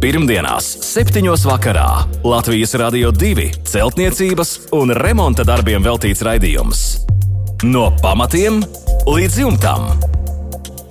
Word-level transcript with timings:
Pirmdienās, 0.00 0.64
7. 0.80 1.28
vakarā 1.44 2.06
Latvijas 2.24 2.70
Rādio 2.80 3.10
2 3.12 3.50
celtniecības 3.68 4.52
un 4.72 4.94
remonta 4.96 5.44
darbiem 5.44 5.84
veltīts 5.84 6.22
raidījums. 6.24 6.78
No 7.68 7.90
pamatiem 8.00 8.62
līdz 9.04 9.34
jumtam. 9.42 9.82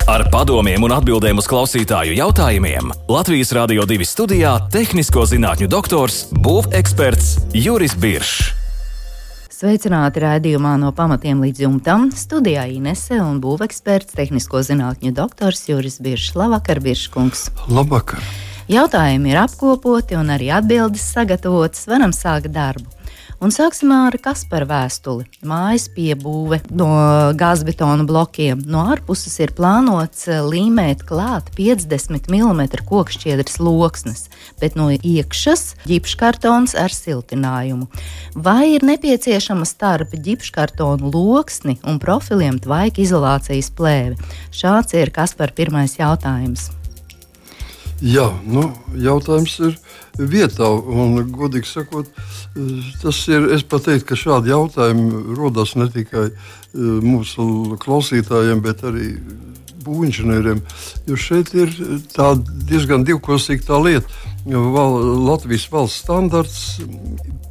Ar 0.06 0.22
padomiem 0.30 0.86
un 0.86 0.94
atbildēm 0.94 1.42
uz 1.42 1.48
klausītāju 1.50 2.14
jautājumiem 2.20 2.92
Latvijas 3.10 3.50
Rādio 3.58 3.82
2 3.82 4.06
studijā- 4.06 4.52
tehnisko 4.76 5.24
zinātņu 5.26 5.66
doktors, 5.66 6.28
būveksperts 6.30 7.50
Juris 7.50 7.96
Biršs. 7.98 8.52
Sveicināti 9.50 10.22
raidījumā 10.22 10.76
no 10.78 10.92
pamatiem 10.92 11.42
līdz 11.42 11.64
jumtam. 11.66 12.12
Studijā 12.12 12.70
Inese 12.70 13.18
un 13.18 13.40
būveksperts, 13.40 14.14
tehnisko 14.14 14.62
zinātņu 14.62 15.12
doktors 15.12 15.66
Juris 15.66 15.98
Biršs. 15.98 16.36
Labvakar, 16.36 16.78
Birškungs! 16.78 17.50
Labvakar! 17.66 18.49
Jautājumi 18.70 19.32
ir 19.32 19.38
apkopoti 19.40 20.14
un 20.14 20.28
arī 20.30 20.52
atbildes 20.54 21.02
sagatavotas. 21.10 21.88
Varam 21.90 22.12
sākt 22.14 22.52
darbu. 22.54 22.86
Un 23.42 23.50
sāksim 23.50 23.90
ar 23.90 24.14
Kaspara 24.22 24.66
vēstuli. 24.68 25.24
Mājas 25.48 25.88
piebūve 25.90 26.60
no 26.76 26.86
gāzbetona 27.40 28.06
blokiem. 28.06 28.60
No 28.70 28.84
ārpuses 28.92 29.34
ir 29.42 29.54
plānots 29.56 30.28
eh, 30.28 30.38
līmēt 30.44 31.02
klāt 31.08 31.50
50 31.56 32.30
mm 32.30 32.62
kokšķiedras 32.86 33.58
loksnes, 33.58 34.28
bet 34.62 34.78
no 34.78 34.90
iekšas 34.94 35.72
ģipškartons 35.90 36.76
ar 36.78 36.94
siltinājumu. 36.94 37.88
Vai 38.38 38.76
ir 38.76 38.86
nepieciešama 38.86 39.66
starp 39.66 40.14
ģipškartonu 40.14 41.10
loksni 41.10 41.80
un 41.82 41.98
profiliem 41.98 42.62
tvaika 42.62 43.02
izolācijas 43.02 43.72
plēve? 43.74 44.20
Šāds 44.54 44.94
ir 44.94 45.10
Kaspara 45.16 45.56
pirmais 45.56 45.98
jautājums. 45.98 46.70
Jā, 48.00 48.30
nu, 48.48 48.70
jautājums 48.96 49.58
ir 49.60 49.74
vietā. 50.16 50.70
Un, 50.72 51.18
godīgi 51.36 51.68
sakot, 51.68 52.08
tas 53.02 53.18
ir. 53.28 53.50
Es 53.56 53.64
teiktu, 53.68 54.06
ka 54.08 54.16
šādi 54.16 54.54
jautājumi 54.54 55.36
rodas 55.36 55.74
ne 55.76 55.90
tikai 55.92 56.30
e, 56.30 56.34
mūsu 57.04 57.76
klausītājiem, 57.82 58.62
bet 58.64 58.86
arī 58.88 59.12
būvniecībiem. 59.84 60.60
Jo 61.08 61.20
šeit 61.20 61.54
ir 61.54 61.72
diezgan 62.70 63.06
divkosīga 63.08 63.80
lieta. 63.84 64.20
Val, 64.46 64.94
Latvijas 65.26 65.66
valsts 65.68 66.00
standarts 66.00 66.80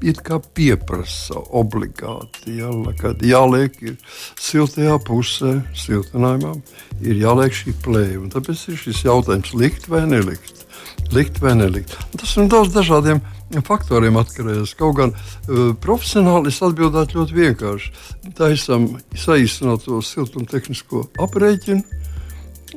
it 0.01 0.21
kā 0.25 0.39
pieprasa 0.57 1.37
obligāti, 1.53 2.55
ja, 2.57 2.71
kad 2.97 3.21
jāliek 3.21 3.75
ir 3.83 3.97
siltajā 4.39 4.95
pusē, 5.05 5.59
siltinājumā, 5.77 6.55
ir 7.03 7.19
jāliek 7.21 7.53
šī 7.53 7.75
plēja. 7.83 8.23
Tāpēc 8.33 8.63
ir 8.71 8.79
šis 8.85 9.03
jautājums, 9.05 9.53
likt 9.53 9.89
vai 9.91 10.05
nelikt. 10.09 10.65
Likt 11.13 11.39
vai 11.43 11.55
nelikt. 11.57 11.93
Un 12.09 12.21
tas 12.21 12.33
ir 12.37 12.49
daudz 12.49 12.73
dažādiem 12.73 13.21
faktoriem 13.65 14.17
atkarīgs. 14.19 14.75
Kaut 14.79 14.97
gan 14.99 15.13
uh, 15.13 15.71
profesionāli 15.81 16.51
es 16.51 16.59
atbildētu 16.65 17.19
ļoti 17.19 17.37
vienkārši. 17.37 17.93
Tā 18.37 18.51
esam 18.53 18.91
saīsināto 19.17 20.01
siltumtehnisko 20.05 21.07
aprēķinu 21.21 21.98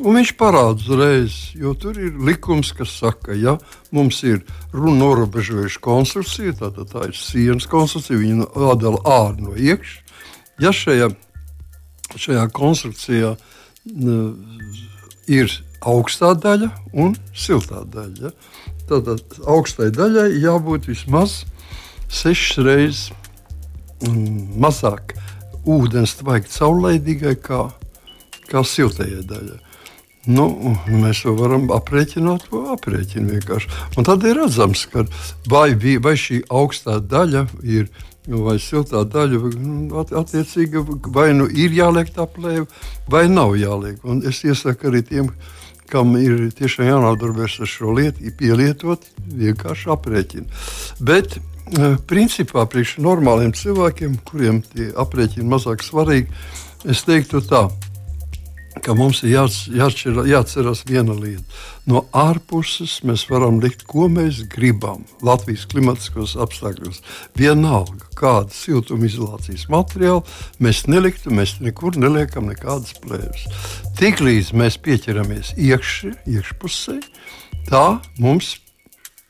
Un 0.00 0.16
viņš 0.16 0.30
parāda 0.40 0.80
uzreiz, 0.80 1.34
jo 1.52 1.74
tur 1.76 1.98
ir 2.00 2.14
likums, 2.16 2.70
kas 2.72 2.94
saka, 2.96 3.34
ja 3.36 3.58
mums 3.92 4.22
ir 4.24 4.40
runa 4.72 5.02
norobežojuša 5.02 5.82
konstrukcija, 5.84 6.54
tad 6.62 6.78
tā 6.88 7.10
ir 7.10 7.18
sienas 7.18 7.68
konstrukcija, 7.68 8.16
viņa 8.16 8.46
atdala 8.72 9.02
ārā 9.04 9.36
no 9.36 9.52
iekšas. 9.52 9.98
Ja 10.62 10.72
šajā, 10.72 11.10
šajā 12.16 12.46
konstrukcijā 12.56 13.34
n, 13.92 14.16
ir 15.28 15.52
augstā 15.84 16.32
daļa 16.40 16.70
un 16.96 17.12
siltā 17.36 17.82
daļa, 17.92 18.30
ja, 18.30 18.32
tad 18.88 19.10
augstai 19.48 19.90
daļai 19.92 20.30
jābūt 20.40 20.88
vismaz 20.88 21.42
sešas 22.12 22.64
reizes 22.64 23.02
mm, 24.06 24.56
mazāk 24.62 25.12
ūdens 25.68 26.16
vajag 26.24 26.48
caurlaidīgai 26.52 27.36
kā, 27.44 27.66
kā 28.48 28.64
siltajai 28.64 29.20
daļai. 29.28 29.60
Nu, 30.26 30.76
mēs 30.86 31.24
to 31.24 31.32
varam 31.34 31.66
aprēķināt, 31.74 32.46
to 32.50 32.60
aprēķināt 32.76 33.40
vienkārši. 33.40 33.70
Un 33.98 34.06
tad 34.06 34.22
ir 34.22 34.38
redzams, 34.38 34.84
ka 34.92 35.02
vai, 35.50 35.74
vai 35.74 36.14
šī 36.14 36.44
augstā 36.50 37.00
daļa 37.02 37.46
ir. 37.66 37.90
Vai 38.22 38.54
siltā 38.62 39.00
daļa, 39.02 39.38
nu, 39.58 39.98
attiecīgi, 39.98 40.78
vai 41.10 41.32
nu 41.34 41.48
ir 41.50 41.72
jāliek 41.74 42.12
tā 42.14 42.22
plēve, 42.30 42.68
vai 43.10 43.24
nav 43.26 43.56
jāliek. 43.58 43.96
Un 44.06 44.20
es 44.22 44.44
iesaku 44.46 44.92
arī 44.92 45.00
tiem, 45.08 45.32
kam 45.90 46.14
ir 46.14 46.52
tiešām 46.54 46.86
jānodarbojas 46.86 47.58
ar 47.66 47.72
šo 47.74 47.96
lietu, 47.98 48.30
pielietot 48.38 49.10
vienkārši 49.26 49.90
aprēķinu. 49.96 50.46
Bet, 51.02 51.34
eh, 51.34 51.98
principā, 52.06 52.62
priekš 52.62 53.00
normāliem 53.02 53.50
cilvēkiem, 53.58 54.20
kuriem 54.22 54.62
tie 54.70 54.92
aprēķini 54.94 55.42
mazāk 55.56 55.82
svarīgi, 55.82 56.30
es 56.86 57.02
teiktu 57.02 57.42
tā 57.42 57.72
ka 57.74 57.91
mums 58.96 59.22
ir 59.22 59.34
jāatšķir, 59.34 60.22
jāatcerās 60.30 60.82
viena 60.88 61.14
lieta. 61.16 61.44
No 61.88 62.04
ārpuses 62.14 63.00
mēs 63.06 63.24
varam 63.30 63.58
likt, 63.62 63.84
ko 63.90 64.08
mēs 64.12 64.42
gribam 64.50 65.04
Latvijas 65.24 65.66
klimatiskos 65.70 66.36
apstākļos. 66.40 67.02
Vienalga, 67.38 68.06
kāda 68.18 68.54
siltumizolācijas 68.54 69.68
materiāla 69.72 70.22
mēs 70.62 70.86
neliktu, 70.86 71.34
mēs 71.34 71.58
nekur 71.60 71.98
neliekam 71.98 72.48
nekādas 72.50 72.96
plēves. 73.02 73.46
Tiklīdz 73.98 74.52
mēs 74.56 74.78
pieķeramies 74.82 75.54
iekšā, 75.58 76.16
iekšpusē, 76.30 77.00
tā 77.68 77.86
mums 78.22 78.56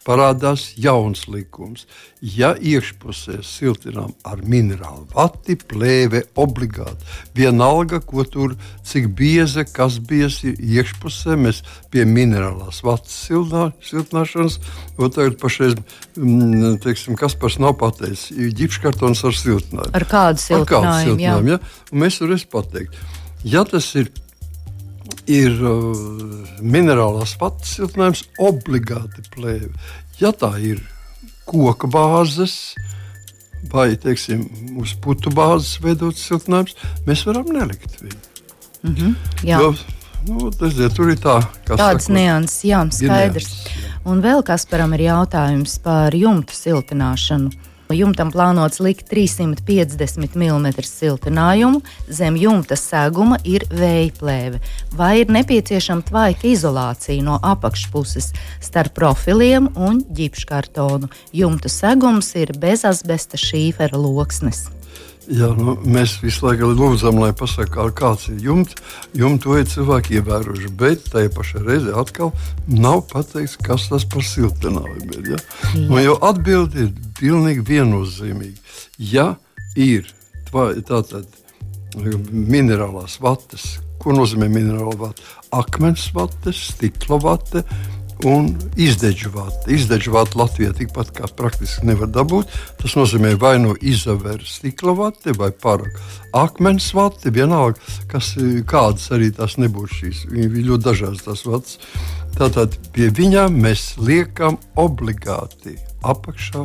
parādās 0.06 0.72
jauns 0.80 1.26
likums. 1.30 1.86
Ja 2.22 2.52
iekšpusē 2.54 3.40
siltinām 3.42 4.12
ar 4.28 4.42
minerālu 4.46 5.08
vati, 5.14 5.56
plēve 5.58 6.22
obligāti. 6.38 7.02
Vienalga, 7.34 7.98
ko 7.98 8.22
tur, 8.22 8.54
cik 8.86 9.08
bieza, 9.18 9.64
kas 9.66 9.98
biezi 9.98 10.54
iekšpusē, 10.54 11.34
mēs 11.40 11.62
pie 11.90 12.06
minerālās 12.06 12.82
vatas 12.86 13.16
siltināšanas, 13.26 14.60
un 14.98 15.14
tagad 15.14 15.38
pašreiz, 15.42 15.74
mm, 16.14 16.78
teiksim, 16.84 17.18
kas 17.18 17.34
pats 17.34 17.58
nav 17.62 17.74
pateicis, 17.82 18.30
ģipškartons 18.58 19.24
ar 19.26 19.38
siltinājumu. 19.38 19.94
Ar 19.98 20.06
kādu 20.06 20.46
siltinājumu? 20.46 20.62
Ar 20.62 20.72
kādu 20.76 20.96
siltinājumu, 21.08 21.50
jā. 21.50 21.58
Ja? 21.58 21.90
Un 21.90 22.06
mēs 22.06 22.22
varēsim 22.22 22.54
pateikt. 22.54 23.02
Ja 23.42 23.64
tas 23.66 23.88
ir 23.98 24.12
ir 25.32 25.58
uh, 25.64 25.92
minerālās 26.60 27.34
patas 27.40 27.76
siltinājums, 27.78 28.24
obligāti 28.42 29.24
plēve. 29.34 29.72
Ja 30.20 30.32
tā 30.36 30.54
ir 30.62 30.82
koka 31.48 31.88
bāzes 31.90 32.74
vai 33.70 33.92
teiksim, 34.00 34.44
uz 34.80 34.94
putu 34.98 35.30
bāzes 35.34 35.78
veidots 35.82 36.24
siltinājums, 36.26 36.76
mēs 37.06 37.24
varam 37.28 37.50
nelikt 37.54 38.00
viņu. 38.02 38.20
Mm 38.82 38.94
-hmm, 38.94 39.14
jā. 39.46 39.60
jo, 39.60 39.74
nu, 40.28 40.50
tas, 40.50 40.74
ja, 40.78 40.88
tur 40.90 41.10
ir 41.10 41.18
tā, 41.22 41.38
tādas 41.68 42.08
nianses, 42.08 42.64
jā, 42.64 42.82
skaidrs. 42.90 43.46
Nianses, 43.46 43.82
jā. 43.84 43.92
Un 44.04 44.22
vēl 44.22 44.42
kas 44.42 44.66
param 44.66 44.94
ir 44.94 45.06
jautājums 45.06 45.78
par 45.78 46.14
jumtu 46.14 46.54
siltināšanu. 46.54 47.52
Jumtam 47.92 48.32
plānots 48.32 48.80
likt 48.82 49.08
350 49.12 50.36
mm 50.36 50.68
siltinājumu, 50.88 51.82
zem 52.08 52.36
jumta 52.40 52.76
seguma 52.78 53.38
ir 53.44 53.66
vēja 53.70 54.10
plēve. 54.18 54.60
Vai 54.96 55.22
ir 55.22 55.32
nepieciešama 55.32 56.06
tvaika 56.08 56.48
izolācija 56.50 57.22
no 57.24 57.38
apakšpuses 57.42 58.32
starp 58.60 58.96
profiliem 58.98 59.70
un 59.76 60.02
ģipškartonu? 60.08 61.10
Jumta 61.32 61.72
segums 61.72 62.34
ir 62.36 62.54
bez 62.58 62.86
asbesta 62.88 63.40
šīfera 63.40 63.98
loksnes. 63.98 64.66
Jā, 65.32 65.48
nu, 65.56 65.78
mēs 65.88 66.18
visu 66.20 66.44
laiku 66.44 66.68
lūdzam, 66.76 67.16
lai 67.22 67.30
pasakā, 67.36 67.86
kāds 67.96 68.26
ir 68.28 68.42
jumts. 68.44 68.76
Jumts 69.16 69.44
to 69.46 69.54
ir 69.56 69.68
cilvēki 69.70 70.18
ievērojuši, 70.18 70.72
bet 70.76 71.06
tajā 71.12 71.30
pašā 71.32 71.62
reizē 71.64 71.94
atkal 72.02 72.34
nav 72.68 73.06
pateikts, 73.12 73.56
kas 73.64 73.86
tas 73.88 74.04
par 74.12 74.26
siltinājumu 74.28 75.16
ir. 75.16 75.30
Ja? 75.32 75.40
Nu, 75.78 75.96
jo 76.02 76.18
atbildi 76.28 76.84
ir 76.84 76.90
pilnīgi 77.16 77.64
viennozīmīga. 77.70 78.76
Ja 79.00 79.30
ir 79.72 80.10
tātad 80.52 81.30
minerālās 81.96 83.16
vatas, 83.22 83.78
ko 84.02 84.12
nozīmē 84.16 84.50
minerāla 84.52 84.98
vata? 85.06 85.24
Akmens 85.52 86.10
vata, 86.12 86.52
stikla 86.52 87.16
vata, 87.24 87.64
un. 88.28 88.50
Izdeģu 88.78 90.12
vātu 90.14 90.40
Latvijā 90.40 90.72
tikpat 90.76 91.12
kā 91.16 91.28
praktiski 91.36 91.86
nevar 91.88 92.10
dabūt. 92.12 92.50
Tas 92.80 92.96
nozīmē 92.98 93.34
vai 93.40 93.56
nu 93.62 93.74
izavēra 93.78 94.46
stikla 94.46 94.94
vati 94.98 95.34
vai 95.38 95.50
pārāk 95.52 95.98
akmens 96.36 96.88
vati, 96.96 97.32
vienalga, 97.34 97.80
kas, 98.10 98.32
kādas 98.68 99.10
arī 99.14 99.30
tās 99.36 99.58
nebūs 99.60 99.98
šīs. 99.98 100.22
Viņas 100.32 100.56
ir 100.56 100.68
ļoti 100.70 100.86
dažādas 100.88 101.26
tās 101.26 101.44
vatas. 101.48 101.78
Tātad 102.38 102.78
pie 102.94 103.10
viņām 103.12 103.58
mēs 103.60 103.92
liekam 104.00 104.56
obligāti 104.80 105.76
apakšā 106.02 106.64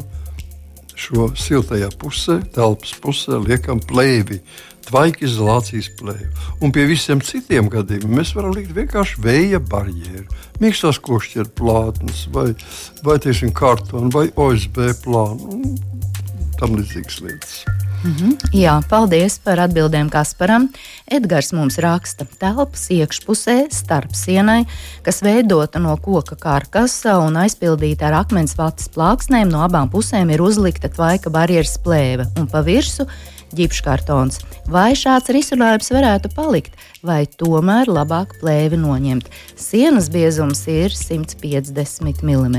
šo 0.98 1.28
siltajā 1.38 1.92
pusē, 2.00 2.40
telpas 2.56 2.96
pusē, 3.02 3.38
liekam 3.44 3.82
plēvi. 3.84 4.40
Tvaika 4.88 5.26
izolācijas 5.28 5.90
plēvi. 6.00 6.30
Un 6.64 6.74
pie 6.76 6.88
visiem 6.90 7.22
citiem 7.24 7.70
gadījumiem 7.72 8.22
mēs 8.22 8.34
varam 8.38 8.56
likt 8.56 8.76
vienkārši 8.78 9.22
vēja 9.24 9.62
barjeru, 9.64 10.28
mīkstās 10.64 11.02
košķieru 11.04 11.54
plātnes, 11.58 12.28
vai, 12.34 12.50
vai 13.04 13.18
tieši 13.24 13.52
kartonu, 13.56 14.12
vai 14.14 14.30
OSB 14.36 14.84
plānu 15.04 15.58
un 15.58 15.68
tam 16.58 16.78
līdzīgas 16.78 17.22
lietas. 17.22 17.60
Mm 18.04 18.16
-hmm. 18.16 18.50
Jā, 18.54 18.82
paldies 18.90 19.40
par 19.40 19.60
atbildēm 19.60 20.10
Kasparam. 20.10 20.70
Edgars 21.12 21.52
mums 21.52 21.78
raksta, 21.78 22.26
ka 22.26 22.36
telpas 22.40 22.90
iekšpusē 22.90 23.68
starp 23.72 24.14
sienai, 24.14 24.66
kas 25.02 25.22
veidota 25.22 25.80
no 25.80 25.98
koka 25.98 26.36
karkasa 26.36 27.18
un 27.18 27.34
aizpildīta 27.36 28.06
ar 28.06 28.14
akmens 28.14 28.58
vatas 28.58 28.90
plāksnēm, 28.90 29.50
no 29.50 29.66
abām 29.66 29.90
pusēm 29.90 30.30
ir 30.30 30.42
uzlikta 30.42 30.90
tvaika 30.90 31.30
barjeras 31.30 31.78
plēve 31.78 32.28
un 32.40 32.48
pa 32.48 32.62
virsmu 32.62 33.08
ģipškartons. 33.56 34.42
Vai 34.72 34.92
šāds 34.98 35.32
risinājums 35.34 35.92
varētu 35.94 36.32
palikt, 36.36 36.76
vai 37.06 37.26
tomēr 37.28 37.90
labāk 37.92 38.38
plēvi 38.42 38.80
noņemt? 38.82 39.30
Sienas 39.60 40.10
biezums 40.14 40.66
ir 40.72 40.96
150 40.96 42.24
mm. 42.26 42.58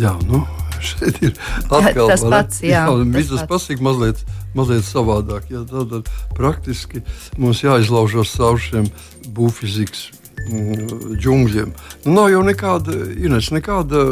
Jā, 0.00 0.14
nu, 0.24 0.42
šeit 0.80 1.20
ir 1.22 1.36
atkal 1.68 2.14
tas 2.14 2.24
pats. 2.24 2.62
Jā, 2.64 2.86
jā 2.88 3.26
tas 3.34 3.44
pasaka 3.50 3.84
mazliet, 3.84 4.24
mazliet 4.56 4.88
savādāk. 4.88 5.52
Jā, 5.52 5.66
tad 5.68 6.10
praktiski 6.38 7.04
mums 7.38 7.62
jāizlaužas 7.64 8.32
caur 8.38 8.60
šiem 8.62 8.88
būvfizikas 9.36 10.10
džungļiem. 10.48 11.72
Nu, 12.04 12.16
nav 12.16 12.30
jau 12.32 12.42
nekāda, 12.46 12.96
Ines, 13.18 13.52
nekāda, 13.54 14.02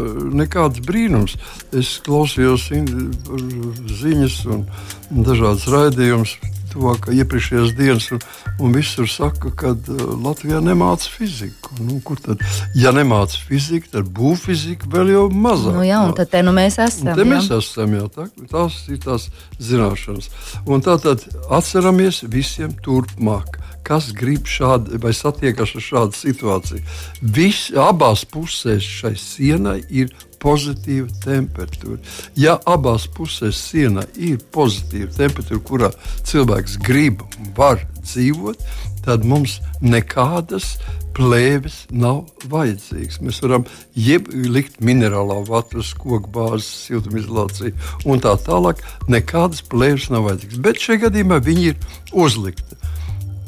nekāds 0.42 0.82
brīnums. 0.86 1.36
Es 1.76 1.98
klausījos 2.06 2.70
ziņas 2.70 4.40
un 4.50 4.64
dažādas 5.10 5.68
raidījumus 5.70 6.38
tuvāk 6.70 7.08
iepriekšējās 7.14 7.72
dienas, 7.78 8.08
un, 8.14 8.22
un 8.62 8.74
visur 8.74 9.08
saka, 9.10 9.52
ka 9.58 9.72
uh, 9.74 10.02
Latvijā 10.22 10.60
nemāca 10.64 11.10
fiziku. 11.10 11.74
Nu, 11.82 11.98
kur 12.04 12.20
tad, 12.22 12.42
ja 12.78 12.92
nemāca 12.94 13.38
fiziku, 13.48 13.90
tad 13.96 14.10
būvfizika 14.16 14.90
vēl 14.92 15.14
jau 15.14 15.24
mazāk. 15.30 15.78
Nu, 15.80 15.86
jā, 15.86 16.02
un 16.06 16.14
tad 16.18 16.32
te 16.32 16.44
nu 16.46 16.54
mēs 16.56 16.78
esam. 16.82 17.10
Un 17.10 17.18
te 17.18 17.26
jā. 17.26 17.30
mēs 17.32 17.50
esam, 17.58 17.96
jā, 17.98 18.06
tā, 18.14 18.28
tās 18.52 18.78
ir 18.92 19.02
tās 19.02 19.28
zināšanas. 19.58 20.30
Un 20.70 20.84
tātad 20.86 21.26
atceramies 21.50 22.24
visiem 22.30 22.74
turpmāk. 22.84 23.58
Kas 23.86 24.10
grib 24.16 24.48
šādu 24.50 25.00
vai 25.02 25.12
satiekas 25.16 25.74
ar 25.76 25.86
šādu 25.86 26.18
situāciju? 26.18 26.82
Vis, 27.22 27.68
abās 27.74 28.26
pusēs 28.28 28.86
šai 28.86 29.14
sienai 29.18 29.80
ir 29.88 30.12
pozitīva 30.40 31.08
temperatūra. 31.24 31.98
Ja 32.38 32.56
abās 32.68 33.06
pusēs 33.16 33.60
sienā 33.70 34.06
ir 34.16 34.40
pozitīva 34.54 35.10
temperatūra, 35.16 35.64
kurā 35.66 35.90
cilvēks 36.28 36.78
grib 36.86 37.24
un 37.26 37.52
var 37.56 37.84
dzīvot, 38.00 38.64
tad 39.04 39.26
mums 39.28 39.58
nekādas 39.80 40.74
plēves 41.16 41.82
nav 41.90 42.22
vajadzīgas. 42.48 43.20
Mēs 43.24 43.40
varam 43.44 43.66
likt 43.96 44.80
minerālā 44.84 45.40
vatas, 45.48 45.92
koku 45.98 46.30
bāzes, 46.32 46.70
siltumizolāciju 46.86 47.74
un 48.08 48.22
tā 48.22 48.36
tālāk. 48.46 48.84
Nekādas 49.10 49.64
plēves 49.66 50.10
nav 50.14 50.28
vajadzīgas. 50.28 50.62
Bet 50.64 50.84
šajā 50.84 51.06
gadījumā 51.08 51.40
viņi 51.44 51.72
ir 51.72 51.80
uzlikti. 52.12 52.79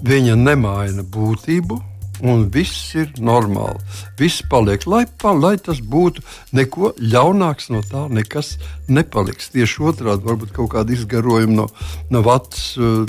Viņa 0.03 0.35
nemaina 0.35 1.05
būtību, 1.07 1.79
un 2.23 2.47
viss 2.55 2.93
ir 2.99 3.11
normāli. 3.23 3.81
Viss 4.19 4.45
paliek, 4.51 4.85
lai, 4.87 5.05
pa, 5.21 5.33
lai 5.35 5.57
tas 5.59 5.81
būtu 5.83 6.23
neko 6.55 6.93
ļaunāks 7.01 7.71
no 7.75 7.83
tā, 7.87 8.07
nekas 8.13 8.57
nepaliks. 8.89 9.51
Tieši 9.55 9.83
otrādi, 9.91 10.27
varbūt 10.27 10.55
kaut 10.57 10.73
kāda 10.77 10.95
izgarojuma 10.95 11.57
no, 11.63 11.69
no 12.13 12.23
vats 12.27 12.73
uh, 12.79 13.03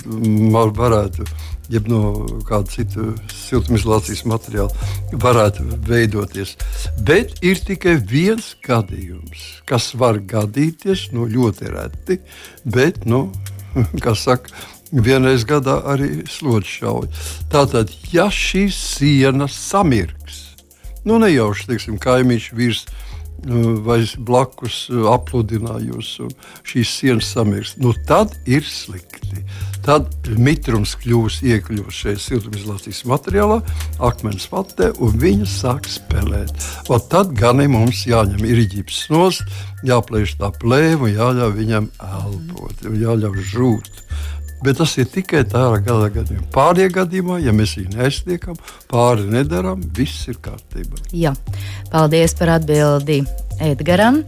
varētu. 0.78 1.28
Jeb 1.72 1.88
no 1.88 2.02
kāda 2.46 2.68
cita 2.70 3.06
siltumizolācijas 3.32 4.26
materiāla 4.28 5.18
varētu 5.24 5.64
veidoties. 5.88 6.58
Bet 7.08 7.38
ir 7.46 7.62
tikai 7.64 7.96
viens 7.98 8.52
gadījums, 8.66 9.46
kas 9.70 9.94
var 9.98 10.20
gadīties 10.20 11.08
nu, 11.16 11.30
ļoti 11.30 11.72
reti. 11.72 12.20
Bet, 12.66 13.06
nu, 13.10 13.30
kā 14.04 14.14
saka, 14.18 14.52
vienreiz 14.94 15.46
gadā 15.50 15.80
arī 15.90 16.24
slodzi 16.30 16.78
šauja. 16.80 17.24
Tātad, 17.54 17.94
ja 18.14 18.30
šī 18.32 18.68
siena 18.74 19.50
samirks, 19.50 20.44
nu 21.08 21.18
nejauši 21.22 21.72
teiksim, 21.74 21.98
kaimiņš 22.02 22.52
virs 22.58 22.86
nu, 23.46 23.76
vai 23.84 24.00
blakus 24.18 24.88
uh, 24.92 25.10
apludinājus, 25.14 26.16
un 26.24 26.32
šīs 26.68 26.92
sienas 27.00 27.32
samirks, 27.34 27.76
nu 27.82 27.94
tad 28.08 28.36
ir 28.48 28.64
slikti. 28.68 29.44
Tad 29.84 30.30
mitrums 30.40 30.94
kļūs 31.02 31.42
iekļūst 31.44 31.98
šajā 32.06 32.20
siltumizolācijas 32.24 33.02
materiālā, 33.10 33.58
akmens 34.08 34.46
patē, 34.48 34.94
un 35.04 35.18
viņa 35.20 35.48
sāk 35.50 35.90
spēlēt. 35.92 36.56
O 36.88 37.00
tad 37.12 37.34
gan 37.36 37.60
mums 37.72 38.06
jāņem 38.08 38.46
iriģips 38.48 39.10
nost, 39.12 39.44
jāplēš 39.84 40.38
tā 40.40 40.54
plēva, 40.62 41.12
jāļauj 41.12 41.58
viņam 41.60 41.92
elpot, 42.00 42.88
jāļauj 42.88 43.44
žūt. 43.52 43.92
Bet 44.64 44.80
tas 44.80 44.94
ir 45.02 45.10
tikai 45.12 45.44
tādā 45.50 45.82
gala 45.84 46.08
gadījumā. 46.14 46.46
Pārējā 46.56 46.94
gadījumā, 47.02 47.40
ja 47.44 47.52
mēs 47.56 47.76
viņu 47.76 47.98
neaizliekam, 47.98 48.60
pāri 48.92 49.28
nedarām, 49.28 49.82
viss 49.98 50.30
ir 50.32 50.40
kārtībā. 50.44 51.02
Jā, 51.12 51.34
paldies 51.92 52.38
par 52.40 52.56
atbildi 52.56 53.22
Edgaram. 53.64 54.22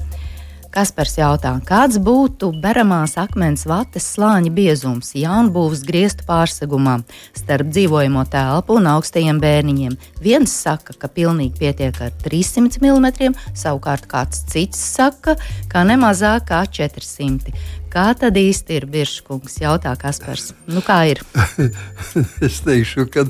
Kaspars 0.75 1.13
jautā, 1.15 1.53
kāds 1.63 1.95
būtu 2.03 2.49
beramās 2.59 3.13
akmens 3.21 3.61
vates 3.63 4.09
slāņa 4.11 4.49
biezums 4.51 5.13
jaunbūvas 5.15 5.85
griestu 5.87 6.25
pārsegumā 6.27 6.97
starp 7.31 7.69
dzīvojamo 7.69 8.25
telpu 8.27 8.75
un 8.81 8.89
augstajiem 8.91 9.39
bērniņiem. 9.39 9.93
Viens 10.25 10.51
saka, 10.51 10.97
ka 10.99 11.07
pilnīgi 11.07 11.55
pietiek 11.61 11.95
ar 12.03 12.11
300 12.25 12.81
mm, 12.83 13.37
savukārt 13.55 14.09
kāds 14.11 14.43
cits 14.51 14.81
saka, 14.97 15.37
ka 15.71 15.85
ne 15.87 15.95
mazāk 16.01 16.49
kā 16.51 16.59
400. 16.67 17.55
Kā 17.95 18.09
tad 18.19 18.35
īsti 18.35 18.75
ir 18.75 18.89
Biržkungs? 18.91 19.55
Jautā 19.63 19.95
Kaspars. 19.95 20.49
Nu, 20.67 20.83
kā 20.83 21.05
ir? 21.13 21.23
es 22.49 22.59
teikšu, 22.67 23.07
ka 23.15 23.23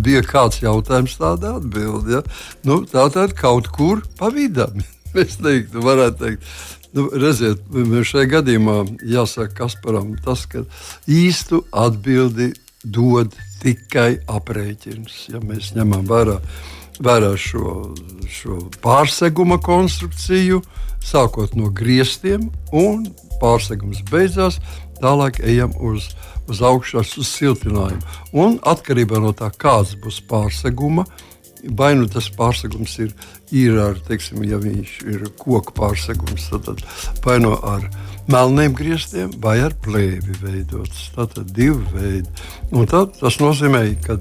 bija 0.00 0.24
kāds 0.24 0.64
jautājums, 0.64 1.20
tāda 1.20 1.58
atbilde. 1.60 2.22
Ja? 2.22 2.24
Nu, 2.64 2.80
tā 2.88 3.10
tad 3.12 3.36
kaut 3.36 3.68
kur 3.76 4.00
pa 4.16 4.32
vidam. 4.32 4.80
Es 5.22 5.36
teiktu, 5.40 5.82
varētu 5.84 6.18
teikt. 6.24 6.52
Nu, 6.92 7.06
redziet, 7.16 7.62
šajā 8.04 8.28
gadījumā 8.28 8.82
jāsaka 9.08 9.62
Kasparam 9.62 10.12
tas, 10.24 10.44
ka 10.44 10.66
īstu 11.08 11.62
atbildi 11.72 12.50
dod 12.84 13.32
tikai 13.62 14.18
aprēķins. 14.28 15.26
Ja 15.32 15.40
mēs 15.40 15.72
ņemam 15.76 16.04
vērā, 16.10 16.36
vērā 17.00 17.32
šo, 17.40 17.94
šo 18.28 18.58
pārseguma 18.84 19.56
konstrukciju, 19.62 20.60
sākot 21.02 21.56
no 21.56 21.70
griestiem 21.72 22.50
un 22.76 23.06
pārsegums 23.40 24.02
beidzās, 24.10 24.60
tālāk 25.00 25.40
ejam 25.42 25.72
uz, 25.80 26.10
uz 26.50 26.62
augšu, 26.62 27.00
uz 27.02 27.30
siltinājumu. 27.30 28.02
Un 28.36 28.58
atkarībā 28.68 29.22
no 29.22 29.32
tā, 29.36 29.48
kāds 29.50 29.96
būs 30.02 30.20
pārseguma, 30.28 31.06
vai 31.78 31.92
nu 31.98 32.08
tas 32.10 32.28
pārsegums 32.36 32.96
ir, 33.04 33.12
ir 33.54 33.78
ar, 33.78 33.98
teiksim, 34.08 34.42
ja 34.48 34.58
viņš 34.62 34.94
ir 35.12 35.26
koku 35.38 35.74
pārsegums, 35.76 36.48
tad, 36.50 36.68
tad 36.68 37.20
vai 37.24 37.38
nu 37.42 37.52
no 37.52 37.58
ar 37.68 37.88
melniem 38.30 38.74
griestiem, 38.76 39.32
vai 39.42 39.58
ar 39.62 39.74
plēvi 39.84 40.38
veidots. 40.42 41.10
Tātad 41.16 41.52
divi 41.54 41.82
veidi. 41.94 42.28
Un 42.72 42.88
tad, 42.90 43.18
tas 43.20 43.40
nozīmē, 43.42 43.84
ka 44.06 44.18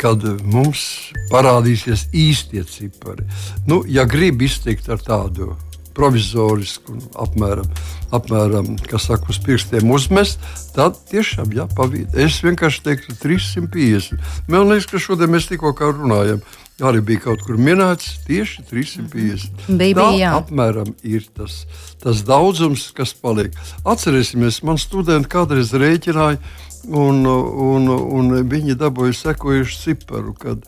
kad 0.00 0.24
mums 0.42 1.12
parādīsies 1.30 2.08
īstie 2.10 2.64
cipari. 2.68 3.24
Nu, 3.68 3.84
ja 3.86 4.04
grib 4.10 4.42
iztikt 4.42 4.90
ar 4.90 5.02
tādu 5.02 5.54
provizorisku, 5.94 6.96
apmēram, 7.22 7.68
apmēram 8.14 8.72
kas 8.90 9.06
saka, 9.08 9.30
uz 9.30 9.38
pirkstiem 9.44 9.90
uzmest, 9.94 10.42
tad 10.74 10.98
tiešām 11.10 11.54
jāpavīd. 11.54 12.16
Es 12.18 12.40
vienkārši 12.44 12.82
teiktu 12.88 13.14
350. 13.22 14.18
Man 14.50 14.66
liekas, 14.72 14.90
ka 14.90 15.02
šodien 15.02 15.30
mēs 15.34 15.48
tikko 15.50 15.74
runājam. 15.78 16.42
Arī 16.82 16.98
bija 17.06 17.20
kaut 17.28 17.42
kur 17.46 17.54
minēts 17.54 18.16
tieši 18.26 18.64
350. 18.66 19.68
Bija, 19.78 19.94
Tā 19.94 20.06
jā. 20.18 20.30
apmēram 20.40 20.88
ir 21.06 21.22
tas, 21.30 21.60
tas 22.02 22.24
daudzums, 22.26 22.88
kas 22.96 23.12
paliek. 23.14 23.54
Atcerēsimies, 23.86 24.58
man 24.66 24.80
studenti 24.82 25.30
kādreiz 25.30 25.70
rēķināja, 25.70 26.40
Un, 26.84 27.24
un, 27.24 27.88
un 27.88 28.34
viņi 28.50 28.74
dabūja 28.76 29.14
sekojušu 29.16 29.78
ciparu, 29.80 30.34
kad 30.36 30.66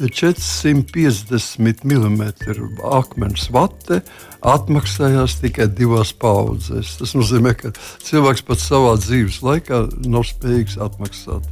450 0.00 1.84
mm 1.84 2.22
akmens 2.88 3.48
vate 3.52 4.00
atmaksājās 4.40 5.40
tikai 5.42 5.66
divās 5.68 6.12
paudzēs. 6.16 6.94
Tas 7.00 7.14
nozīmē, 7.18 7.52
ka 7.58 7.72
cilvēks 8.06 8.44
pat 8.48 8.62
savā 8.62 8.94
dzīves 9.00 9.42
laikā 9.44 9.82
nav 10.06 10.24
spējīgs 10.30 10.78
atmaksāt. 10.88 11.42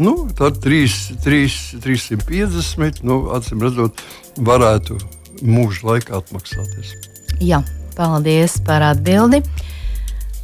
Nu, 0.00 0.14
tad 0.38 0.62
3, 0.64 1.18
3, 1.26 1.82
350, 1.84 3.02
nu, 3.04 3.20
acīm 3.36 3.66
redzot, 3.66 4.00
varētu 4.38 4.96
mūža 5.42 5.86
laikā 5.90 6.22
atmaksāties. 6.22 6.96
Jā, 7.42 7.60
paldies 7.98 8.60
par 8.64 8.86
atbildi. 8.92 9.42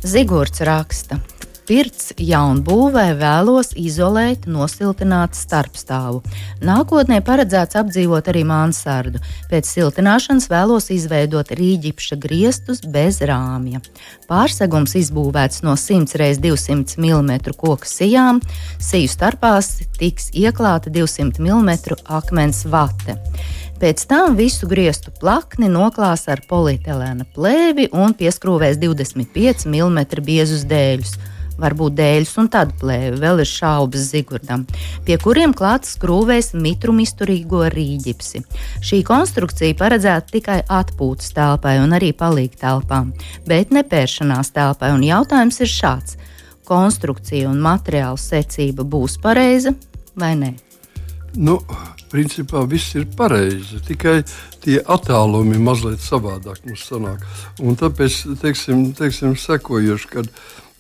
Zigorts 0.03 0.63
raksta. 0.67 1.23
Pirts 1.69 2.15
jaunbūvē 2.17 3.11
vēlos 3.21 3.75
izolēt 3.77 4.47
nosiltinātu 4.49 5.37
starpstāvu. 5.37 6.23
Nākotnē 6.65 7.19
paredzēts 7.27 7.77
apdzīvot 7.77 8.31
arī 8.33 8.47
mansardu. 8.49 9.21
Pēc 9.51 9.69
siltināšanas 9.69 10.49
vēlos 10.49 10.89
izveidot 10.95 11.53
rīģipša 11.53 12.19
griestus 12.23 12.81
bez 12.89 13.21
rāmja. 13.21 13.83
Pārsegums 14.31 14.97
izbūvēts 14.97 15.61
no 15.67 15.77
100 15.77 16.17
x 16.17 16.41
200 16.41 16.97
mm 17.05 17.53
koku 17.61 17.89
sijām, 17.89 18.41
siju 18.81 19.13
starpās 19.13 19.75
tiks 20.01 20.33
ieklāta 20.33 20.89
200 20.95 21.37
mm 21.45 22.01
akmens 22.09 22.65
vate. 22.65 23.21
Pēc 23.79 24.09
tam 24.11 24.41
visu 24.41 24.67
grieztu 24.67 25.13
plakni 25.21 25.69
noklās 25.71 26.25
ar 26.33 26.41
polietilēna 26.49 27.29
plēvi 27.37 27.93
un 27.95 28.17
pieskrūvēs 28.17 28.81
25 28.81 29.69
mm 29.69 30.07
biezus 30.25 30.65
dēļus. 30.67 31.19
Varbūt 31.59 31.97
dēļus 31.99 32.37
un 32.39 32.49
tad 32.55 32.73
plēvi, 32.79 33.19
vēl 33.19 33.43
ir 33.43 33.51
šaubas 33.51 34.09
zigurdam, 34.13 34.65
pie 35.07 35.17
kuriem 35.23 35.55
klāts 35.57 35.97
skrūvēs 35.97 36.53
mitrumizturīgo 36.55 37.65
rīģipsi. 37.75 38.45
Šī 38.85 39.03
konstrukcija 39.07 39.79
paredzēta 39.79 40.35
tikai 40.37 40.61
atpūtas 40.63 41.35
telpai 41.35 41.79
un 41.83 41.97
arī 41.99 42.13
palīg 42.15 42.55
telpām, 42.61 43.11
bet 43.49 43.75
ne 43.75 43.83
pēršanās 43.83 44.55
telpai. 44.55 44.95
Un 44.95 45.03
jautājums 45.07 45.61
ir 45.65 45.73
šāds: 45.73 46.19
konstrukcija 46.69 47.51
un 47.51 47.61
materiāla 47.65 48.19
secība 48.21 48.87
būs 48.87 49.19
pareiza 49.23 49.75
vai 50.19 50.35
ne? 50.39 50.55
Nu, 51.39 51.59
principā 52.11 52.65
viss 52.69 52.97
ir 52.99 53.07
pareizi. 53.17 53.81
Tikai 53.87 54.23
tie 54.65 54.79
attālumi 54.81 55.61
mazliet 55.63 56.03
savādāk 56.03 56.65
mums 56.67 56.87
sanāk. 56.89 57.25
Un 57.63 57.77
tāpēc, 57.79 58.21
teiksim, 58.43 58.89
teiksim 58.99 59.37
sekojuši, 59.39 60.11
kad, 60.13 60.31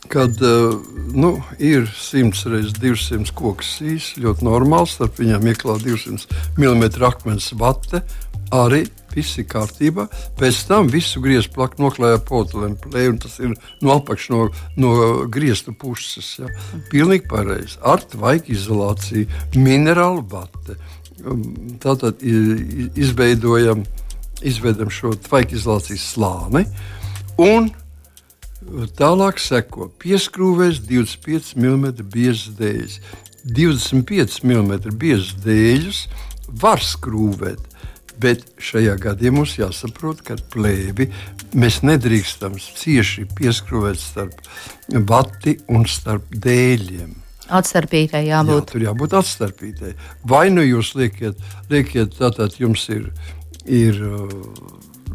kad 0.07 0.43
uh, 0.43 0.79
nu, 1.13 1.35
ir 1.59 1.89
100 1.91 2.53
reizes 2.53 2.77
200 2.79 3.35
koks 3.37 3.75
sīs, 3.81 4.13
ļoti 4.23 4.47
normāls, 4.47 4.95
starp 4.97 5.19
viņiem 5.19 5.51
ieklāt 5.53 5.83
200 5.85 6.29
mm 6.57 6.85
akmens 7.09 7.51
vate, 7.59 8.05
arī 8.55 8.87
viss 9.13 9.39
ir 9.41 9.47
kārtībā. 9.51 10.07
Pēc 10.39 10.61
tam 10.69 10.89
visu 10.93 11.21
griezu 11.25 11.51
plaku 11.55 11.83
noklāja 11.83 12.21
potilēnu 12.29 12.79
plēju, 12.85 13.15
un 13.15 13.19
tas 13.23 13.35
ir 13.43 13.55
no 13.85 13.97
apakšas, 13.97 14.31
no, 14.35 14.45
no 14.81 14.93
griezta 15.33 15.75
puses. 15.77 16.31
Ja. 16.41 16.51
Pilnīgi 16.93 17.29
pareizi. 17.31 17.79
Ar 17.83 18.05
tvaiku 18.05 18.55
izolāciju, 18.55 19.27
minerālu 19.59 20.25
vate. 20.31 20.79
Um, 21.27 21.43
tātad 21.83 22.23
izveidojam, 22.23 23.83
izveidojam 24.47 24.95
šo 24.95 25.13
tvaiku 25.27 25.59
izolācijas 25.59 26.09
slāni. 26.15 26.65
Un 27.43 27.73
tālāk 28.99 29.41
seko 29.43 29.89
pieskrūvēs 30.03 30.83
25 30.89 31.57
mm 31.57 31.87
biezas 32.13 32.55
dēļas. 32.59 32.99
25 33.49 34.43
mm 34.45 34.99
biezas 35.01 35.35
dēļus 35.45 36.01
var 36.61 36.83
skrūvēt, 36.85 37.63
bet 38.21 38.45
šajā 38.61 38.97
gadījumā 39.01 39.43
mums 39.43 39.55
jāsaprot, 39.59 40.21
ka 40.27 40.37
plēvi 40.53 41.09
mēs 41.57 41.81
nedrīkstam 41.87 42.59
cieši 42.59 43.29
pieskrūvēt 43.39 44.03
starp 44.03 44.43
vati 45.09 45.59
un 45.73 45.87
starp 45.89 46.29
dēļiem. 46.35 47.15
Atstarpītai 47.49 48.27
jābūt. 48.27 48.59
Jā, 48.59 48.73
tur 48.73 48.85
jābūt 48.85 49.15
atstarpītai. 49.23 49.95
Vai 50.29 50.49
nu 50.53 50.65
jūs 50.67 50.93
liekat, 50.99 51.39
liekat 51.71 52.19
tātad 52.19 52.59
jums 52.61 52.85
ir, 52.93 53.07
ir 53.65 54.03
uh, 54.05 54.35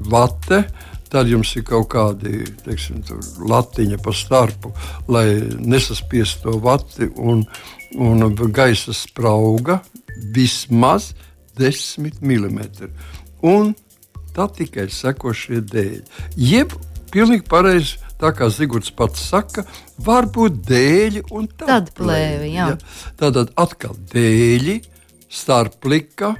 vate, 0.09 0.63
tad 1.13 1.29
jums 1.29 1.51
ir 1.55 1.65
kaut 1.67 1.91
kādi 1.93 2.43
teiksim, 2.65 3.03
latiņa 3.49 3.99
pa 4.01 4.13
starpu, 4.17 4.73
lai 5.13 5.27
nesaspiestu 5.61 6.47
to 6.47 6.59
vati 6.63 7.09
un, 7.15 7.45
un 8.01 8.33
gaisa 8.53 8.95
sprauga 8.97 9.79
vismaz 10.33 11.11
10 11.59 12.17
mm. 12.21 12.89
Un 13.45 13.75
tā 14.33 14.47
tikai 14.57 14.87
seko 14.89 15.35
šie 15.37 15.61
dēļi. 15.61 16.01
Jeb 16.39 16.73
pilnīgi 17.13 17.45
pareizi 17.49 17.99
tā 18.23 18.31
kā 18.35 18.47
Zigorts 18.53 18.93
pats 18.95 19.21
saka, 19.29 19.65
var 20.01 20.29
būt 20.33 20.61
dēļi 20.67 21.25
un 21.35 21.49
tad, 21.51 21.67
tad 21.67 21.91
plēvi. 21.97 22.53
Ja? 22.55 22.71
Tātad 23.19 23.51
atkal 23.59 23.97
dēļi, 24.13 24.79
starplika, 25.33 26.33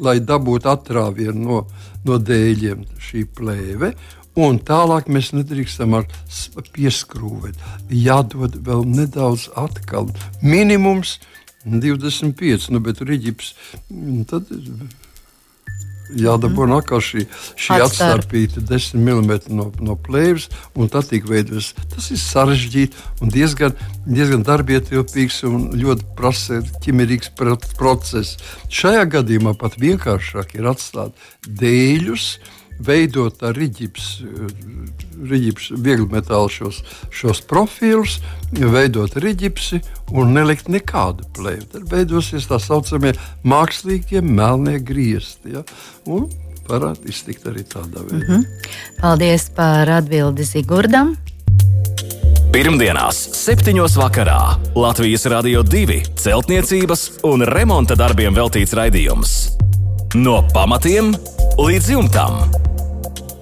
lai 0.00 0.18
dabūtu 0.22 0.70
atrāvienu 0.70 1.40
no, 1.46 1.60
no 2.06 2.18
dēļiem 2.20 2.84
šī 3.00 3.24
plēve. 3.36 3.94
Un 4.40 4.60
tālāk 4.64 5.10
mēs 5.12 5.32
nedrīkstam 5.36 5.98
pieskrūvēt. 6.76 7.60
Jādod 7.92 8.56
vēl 8.64 8.86
nedaudz 8.88 9.48
atpakaļ. 9.58 10.14
Minimums 10.40 11.18
25, 11.66 12.70
nu, 12.72 12.80
bet 12.80 13.02
rīķis 13.04 13.52
tad 14.30 14.48
jādabū 16.16 16.66
mm. 16.66 16.74
atkal 16.78 17.02
šī, 17.04 17.24
šī 17.58 17.78
atstarpīta 17.84 18.62
10 18.66 18.98
mm 18.98 19.32
no, 19.54 19.68
no 19.82 19.96
plēves, 20.00 20.48
un 20.74 20.90
tā 20.90 21.02
tiek 21.06 21.26
veidots. 21.28 21.72
Tas 21.92 22.10
ir 22.10 22.20
sarežģīti 22.22 23.04
un 23.22 23.32
diezgan, 23.34 23.76
diezgan 24.06 24.44
darbietilpīgs 24.46 25.42
un 25.48 25.68
ļoti 25.80 26.08
prasa 26.18 26.62
ķimerīgs 26.84 27.34
process. 27.78 28.38
Šajā 28.72 29.06
gadījumā 29.18 29.54
pat 29.60 29.78
vienkāršāk 29.80 30.56
ir 30.58 30.70
atstāt 30.72 31.28
dēļus 31.46 32.32
veidot 32.86 33.42
ar 33.46 33.56
rīķips, 33.58 34.08
rīķips 35.30 35.70
viegli 35.76 36.08
metālu 36.10 36.50
šos, 36.52 36.82
šos 37.14 37.42
profilus, 37.50 38.18
veidot 38.52 39.16
rīķipsi 39.20 39.82
un 40.16 40.34
nelikt 40.36 40.70
nekādu 40.72 41.28
plēvi. 41.36 41.66
Tad 41.74 41.88
veidosies 41.92 42.48
tā 42.50 42.60
saucamie 42.62 43.14
mākslīgie 43.44 44.22
melnie 44.24 44.78
griezti. 44.82 45.56
Ja? 45.56 45.64
Un 46.10 46.30
varētu 46.70 47.10
iztikt 47.10 47.48
arī 47.50 47.64
tādā 47.66 48.04
veidā. 48.04 48.26
Mm 48.26 48.40
-hmm. 48.40 48.70
Paldies 49.00 49.50
par 49.56 49.90
atbildi 49.90 50.44
Zigurdam! 50.44 51.16
Pirmdienās, 52.50 53.28
7. 53.32 53.78
vakarā 53.96 54.58
Latvijas 54.74 55.26
Rādio 55.26 55.62
2 55.62 56.00
celtniecības 56.18 57.20
un 57.22 57.46
remonta 57.46 57.94
darbiem 57.94 58.34
veltīts 58.34 58.74
raidījums. 58.74 59.36
No 60.14 60.40
pamatiem 60.54 61.14
līdz 61.54 61.90
jumtam. 61.94 62.69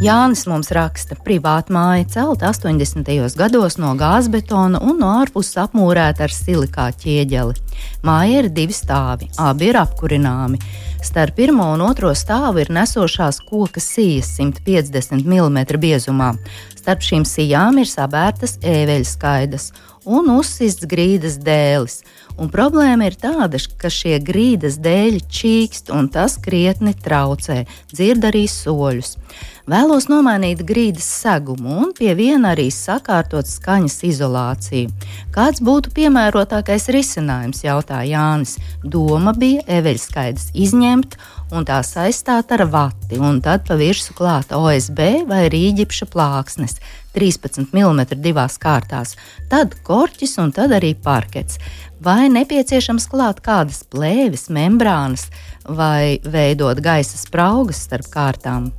Jānis 0.00 0.46
mums 0.48 0.70
raksta, 0.72 1.18
ka 1.18 1.24
privāta 1.26 1.74
māja 1.74 2.06
celta 2.14 2.48
80. 2.48 3.04
gados 3.36 3.76
no 3.78 3.92
gāzbetona 3.98 4.80
un 4.80 5.02
no 5.02 5.10
ārpuses 5.20 5.58
apmūrēta 5.60 6.24
ar 6.24 6.32
silikāta 6.32 7.04
ķieģeli. 7.04 7.58
Māja 8.06 8.40
ir 8.40 8.48
divi 8.56 8.72
stāvi, 8.72 9.28
abi 9.38 9.68
ir 9.68 9.78
apkurināmi. 9.82 10.62
Starp 11.02 11.36
pirmo 11.36 11.68
un 11.74 11.84
otro 11.84 12.14
stāvu 12.14 12.62
ir 12.62 12.72
nesošās 12.72 13.42
koka 13.44 13.82
sijas 13.82 14.32
150 14.38 15.26
mm 15.26 15.60
biezumā. 15.82 16.32
Starp 16.78 17.04
šīm 17.04 17.26
sijām 17.28 17.82
ir 17.82 17.90
sabērtas 17.90 18.56
ēveļskaidas 18.62 19.72
un 20.08 20.30
uzsists 20.34 20.86
grīdas 20.88 21.38
dēlis. 21.42 22.00
Un 22.40 22.50
problēma 22.50 23.06
ir 23.10 23.18
tāda, 23.20 23.60
ka 23.78 23.90
šie 23.92 24.16
grīdas 24.24 24.80
dēļi 24.82 25.22
čīkst 25.30 25.92
un 25.94 26.08
tas 26.10 26.38
krietni 26.42 26.94
traucē, 26.94 27.64
dzird 27.92 28.30
arī 28.32 28.46
soļus. 28.50 29.16
Vēlos 29.62 30.08
nomainīt 30.10 30.64
grīdas 30.66 31.06
segumu 31.06 31.76
un 31.84 31.92
pie 31.94 32.16
viena 32.18 32.50
arī 32.50 32.64
sakārtot 32.74 33.46
skaņas 33.46 34.00
izolāciju. 34.08 34.90
Kāds 35.30 35.62
būtu 35.62 35.92
piemērotākais 35.94 36.88
risinājums, 36.90 37.62
jautāja 37.62 38.10
Jānis. 38.10 38.56
Doma 38.82 39.30
bija 39.38 39.62
eveļskaidrs 39.78 40.50
izņemt 40.58 41.14
un 41.54 41.68
tās 41.68 41.94
aizstāt 41.94 42.50
ar 42.56 42.66
vati, 42.72 43.20
un 43.22 43.38
tad 43.44 43.62
pa 43.68 43.78
virsmu 43.78 44.18
klāta 44.18 44.58
OSB 44.58 45.28
vai 45.30 45.46
rīģipša 45.52 46.10
plāksnes. 46.10 46.80
13 47.14 47.70
mm 47.70 48.18
divās 48.24 48.58
kārtās, 48.58 49.14
tad 49.52 49.76
korķis 49.86 50.40
un 50.42 50.50
tad 50.50 50.74
arī 50.74 50.96
parkets. 50.98 51.60
Vai 52.02 52.26
nepieciešams 52.34 53.06
klāt 53.06 53.44
kādas 53.46 53.84
plēves, 53.86 54.48
membrānas 54.50 55.28
vai 55.68 56.18
veidot 56.24 56.82
gaisa 56.82 57.20
spraugas 57.20 57.84
starp 57.86 58.10
kārtām? 58.10 58.72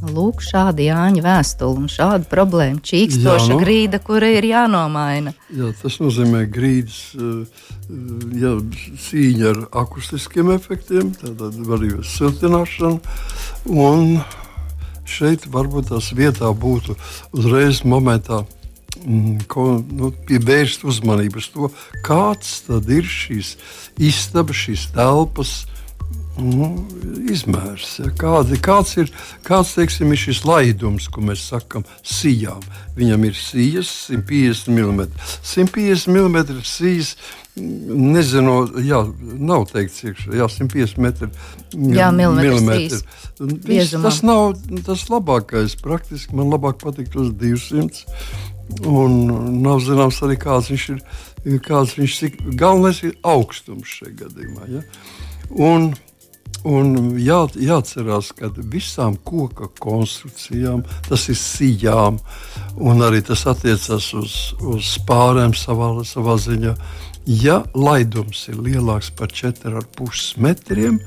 Lūk, 0.00 0.40
šāda 0.40 0.80
Jāņa 0.80 1.22
vēstule 1.24 1.82
un 1.82 1.88
šāda 1.92 2.24
problēma. 2.30 2.80
Čīkstoša 2.80 3.50
jā, 3.50 3.52
nu, 3.52 3.58
grīda, 3.60 4.00
kura 4.00 4.30
ir 4.32 4.46
jānomaina. 4.48 5.34
Jā, 5.52 5.72
tas 5.82 5.98
nozīmē 6.00 6.46
grīdas 6.48 7.00
eh, 7.20 7.64
jā, 8.40 8.54
cīņa 9.06 9.50
ar 9.50 9.60
akustiskiem 9.82 10.52
efektiem, 10.54 11.12
tātad 11.20 11.58
arī 11.76 11.92
siltināšanu. 12.06 13.00
Un 13.76 14.22
šeit 15.04 15.44
varbūt 15.52 15.90
tās 15.92 16.12
vietā 16.16 16.48
būtu 16.54 16.96
uzreiz 17.36 17.84
momentā. 17.84 18.46
Mm, 19.00 19.44
ko, 19.48 19.66
nu, 19.96 20.10
pievērst 20.28 20.82
uzmanību 20.88 21.40
uz 21.40 21.46
to, 21.52 21.68
kāds 22.04 22.56
ir 22.68 23.06
šīs 23.06 23.54
istabas, 24.00 24.64
šīs 24.64 24.88
telpas 24.96 25.54
nu, 26.38 26.68
izmērs. 27.30 27.96
Ja? 28.00 28.10
Kādi, 28.20 28.58
kāds 28.62 28.94
ir, 29.00 29.10
kāds, 29.46 29.74
teiksim, 29.76 30.12
ir 30.14 30.20
šis 30.20 30.44
laidums, 30.48 31.08
ko 31.12 31.24
mēs 31.26 31.42
sakām, 31.50 31.84
sijām? 32.06 32.62
Viņam 32.98 33.26
ir 33.28 33.38
sijas 33.38 33.90
150 34.08 34.70
mm. 34.74 35.06
150 35.42 36.10
mm 36.14 36.60
sijas. 36.66 37.14
Nezinu, 37.60 38.54
jā, 38.86 39.00
nav 39.42 39.66
teikts, 39.72 40.04
iekšā, 40.06 40.36
jā, 40.38 40.46
150 40.48 41.02
metri. 41.02 41.28
Jā, 41.92 42.08
milimetri. 42.14 43.00
Vis, 43.66 43.90
tas 43.90 44.20
nav 44.24 44.54
tas 44.86 45.08
labākais. 45.10 45.74
Praktiski 45.82 46.38
man 46.38 46.52
labāk 46.54 46.78
patīk 46.80 47.10
tos 47.12 47.34
200. 47.36 48.06
Un 48.86 49.16
nav 49.64 49.82
zināms 49.82 50.20
arī, 50.24 50.38
kāds 50.40 50.70
viņš 50.70 50.86
ir. 50.94 51.02
Kāds 51.64 51.96
viņš 51.96 52.16
ir 52.26 52.38
galvenais 52.60 53.00
ir 53.02 53.16
augstums 53.26 53.98
šajā 53.98 54.14
gadījumā. 54.22 54.70
Ja? 54.70 54.84
Un, 55.50 55.90
Un 56.68 57.14
jā, 57.16 57.38
jāatcerās, 57.56 58.34
ka 58.36 58.50
visām 58.68 59.14
koka 59.24 59.70
konstrukcijām 59.80 60.82
tas 61.08 61.28
ir 61.32 61.38
sijām, 61.40 62.18
un 62.76 63.00
arī 63.06 63.22
tas 63.24 63.46
attiecas 63.48 64.10
uz, 64.18 64.34
uz 64.60 64.90
spārēm 64.98 65.54
savā, 65.56 65.94
savā 66.04 66.36
ziņā. 66.36 66.74
Ja 67.30 67.62
laidums 67.72 68.46
ir 68.52 68.60
lielāks 68.60 69.08
par 69.16 69.32
4,5 69.32 70.36
metriem, 70.40 71.00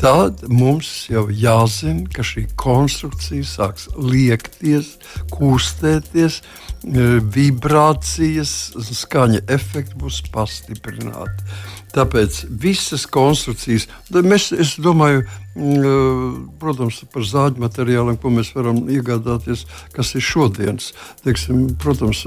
tad 0.00 0.42
mums 0.52 0.88
jau 1.10 1.26
jāzina, 1.32 2.06
ka 2.12 2.24
šī 2.26 2.46
konstrukcija 2.58 3.46
sāks 3.46 3.86
liekties, 3.96 4.92
kustēties, 5.32 6.40
e, 6.40 7.06
vibrācijas, 7.36 8.52
skaņa 8.76 9.44
efekti 9.56 9.98
būs 10.00 10.20
pastiprināti. 10.34 11.46
Tāpēc 11.96 12.42
visas 12.60 13.06
konstrukcijas, 13.08 13.86
mēs, 14.12 14.50
es 14.52 14.74
domāju, 14.82 15.24
mm, 15.54 16.58
protams, 16.60 17.00
par 17.12 17.24
zāģu 17.24 17.62
materiāliem, 17.64 18.18
ko 18.20 18.32
mēs 18.34 18.52
varam 18.56 18.82
iegādāties, 18.92 19.64
kas 19.96 20.12
ir 20.14 20.24
šodienas. 20.24 20.92
Teiksim, 21.24 21.70
protams, 21.80 22.26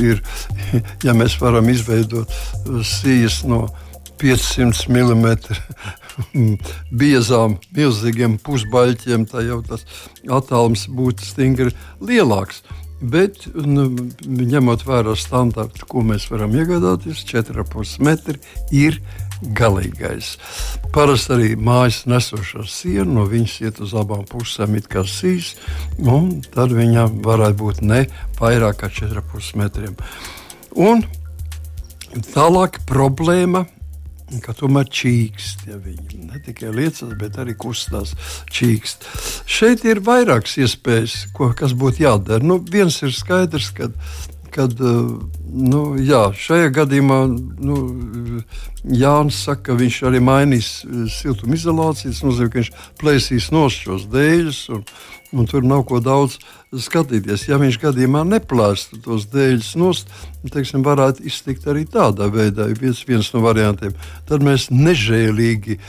ir, 0.00 0.22
ja 1.06 1.16
mēs 1.18 1.36
varam 1.42 1.68
izveidot 1.68 2.32
sijas 2.88 3.42
no 3.44 3.66
500 4.22 4.88
mm 4.88 5.36
biezām, 7.02 7.58
milzīgiem 7.76 8.38
pusbaļķiem, 8.44 9.26
tad 9.30 9.48
jau 9.48 9.60
tas 9.66 9.86
attālums 10.28 10.86
būtu 10.92 11.26
stingri 11.26 11.74
lielāks. 12.00 12.62
Bet, 13.02 13.48
nu, 13.58 13.88
ņemot 14.22 14.84
vērā 14.86 15.16
standartu, 15.18 15.88
ko 15.90 16.04
mēs 16.06 16.28
varam 16.30 16.52
iegādāties, 16.54 17.24
4,5 17.26 17.96
metri 18.06 18.38
ir 18.70 19.00
galīgais. 19.58 20.36
Parasti 20.94 21.34
arī 21.34 21.48
mājas 21.58 22.04
nesošā 22.06 22.62
siena 22.70 23.08
no 23.16 23.26
viņas 23.26 23.56
iet 23.64 23.80
uz 23.82 23.96
abām 23.98 24.22
pusēm, 24.28 24.76
it 24.78 24.86
kā 24.92 25.02
sīs, 25.02 25.56
un 25.98 26.36
tad 26.54 26.74
viņam 26.76 27.18
varētu 27.26 27.58
būt 27.58 27.82
ne 27.82 28.04
vairāk 28.38 28.84
kā 28.84 28.92
4,5 29.02 29.58
metriem. 29.58 29.98
Un 30.78 31.02
tālāk 32.30 32.78
problēma 32.86 33.66
ka 34.40 34.54
tomēr 34.56 34.88
čīkst. 34.88 35.66
Ja 35.68 35.76
viņi 35.82 36.24
ne 36.30 36.40
tikai 36.46 36.72
liecas, 36.72 37.12
bet 37.20 37.38
arī 37.42 37.56
kustās 37.58 38.14
čīkst. 38.52 39.08
Šeit 39.44 39.84
ir 39.84 40.00
vairākas 40.04 40.56
iespējas, 40.62 41.16
ko, 41.36 41.52
kas 41.58 41.76
būtu 41.76 42.06
jādara. 42.06 42.44
Nu, 42.44 42.60
viens 42.62 43.02
ir 43.04 43.12
skaidrs, 43.16 43.72
ka 43.76 43.92
kad 44.52 44.72
eh, 44.80 45.06
nu, 45.52 45.82
jā, 46.00 46.26
šajā 46.36 46.68
gadījumā 46.76 47.18
nu, 47.64 47.78
Jānis 48.82 49.38
saka, 49.46 49.70
ka 49.70 49.78
viņš 49.80 50.00
arī 50.10 50.20
mainīs 50.24 50.72
eh, 50.84 51.06
siltumizolāciju. 51.12 52.12
Tas 52.12 52.22
nozīmē, 52.26 52.50
ka 52.52 52.60
viņš 52.60 52.72
plēsīs 53.00 53.48
nost 53.54 53.86
šos 53.86 54.06
dēļus, 54.12 54.62
un, 54.76 54.84
un 55.32 55.48
tur 55.48 55.64
nav 55.64 55.84
ko 55.88 56.00
daudz 56.04 56.38
skatīties. 56.72 57.46
Ja 57.48 57.58
viņš 57.60 57.78
gadījumā 57.82 58.22
neplēstu 58.28 59.00
tos 59.04 59.26
dēļus 59.32 59.72
nost, 59.80 60.12
teiksim, 60.52 60.84
varētu 60.84 61.24
iztikt 61.28 61.66
arī 61.68 61.84
tādā 61.88 62.28
veidā. 62.32 62.68
Viens, 62.80 63.02
viens 63.08 63.28
no 63.34 63.42
variantiem. 63.44 63.94
Tad 64.28 64.44
mēs 64.44 64.68
nežēlīgi 64.72 65.76
e, 65.76 65.80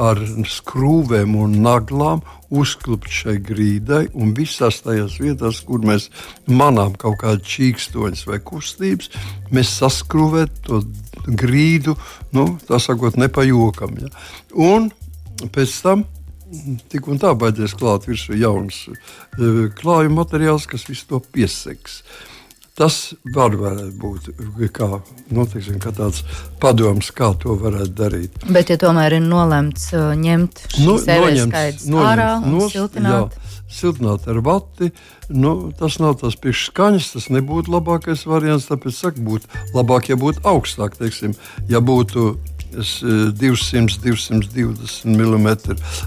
ar 0.00 0.20
skrūvēm 0.48 1.36
un 1.40 1.58
naglām 1.64 2.24
uzklupt 2.54 3.10
šai 3.12 3.38
grīdai 3.44 4.06
un 4.14 4.32
visās 4.36 4.80
tajās 4.84 5.18
vietās, 5.20 5.62
kur 5.66 5.84
mēs 5.84 6.08
manām 6.46 6.94
kaut 7.00 7.20
kādas 7.24 7.46
čīkstoņas 7.50 8.26
vai 8.28 8.40
kustības, 8.44 9.10
mēs 9.52 9.72
saskrūvēt 9.80 10.62
to 10.68 10.84
grīdu, 11.26 11.96
nu, 12.36 12.52
tā 12.68 12.80
sakot, 12.82 13.18
nepajokam. 13.18 13.96
Ja? 14.04 14.12
Un 14.54 14.92
pēc 15.52 15.74
tam 15.82 16.06
tik 16.90 17.08
un 17.10 17.20
tā 17.22 17.34
baigies 17.38 17.74
klāt 17.78 18.06
virsū 18.08 18.36
jauns 18.38 18.86
e, 18.88 19.68
klājuma 19.76 20.22
materiāls, 20.22 20.68
kas 20.70 20.86
visu 20.88 21.08
to 21.10 21.20
pieseks. 21.34 22.02
Tas 22.76 23.14
var 23.32 23.54
būt 23.56 24.26
kā, 24.76 24.86
nu, 25.32 25.46
teiksim, 25.48 25.78
kā 25.80 25.94
tāds 25.96 26.20
padoms, 26.60 27.08
kā 27.16 27.30
to 27.40 27.54
varētu 27.56 27.94
darīt. 27.96 28.36
Bet, 28.52 28.68
ja 28.68 28.76
tomēr 28.82 29.16
ir 29.16 29.24
nolemts 29.24 29.88
uh, 29.96 30.10
ņemt 30.12 30.60
nu, 30.84 30.98
šīs 31.00 31.46
skaidrs 31.46 31.86
ārā 32.04 32.34
un 32.42 32.58
nos, 32.58 32.74
siltināt. 32.74 33.32
Jā, 33.32 33.56
siltināt 33.78 34.28
ar 34.28 34.42
vati, 34.44 34.90
nu, 35.32 35.54
tas 35.78 35.96
nav 36.04 36.18
tas 36.20 36.36
priekšskaņas, 36.42 37.14
tas 37.14 37.30
nebūtu 37.32 37.72
labākais 37.72 38.26
variants, 38.28 38.68
tāpēc 38.68 39.00
saka, 39.00 39.24
būtu 39.24 39.72
labāk, 39.72 40.10
ja 40.12 40.20
būtu 40.20 40.44
augstāk, 40.44 41.00
teiksim, 41.00 41.32
ja 41.72 41.80
būtu 41.80 42.34
200, 42.76 43.98
220 44.04 45.04
mm. 45.08 45.48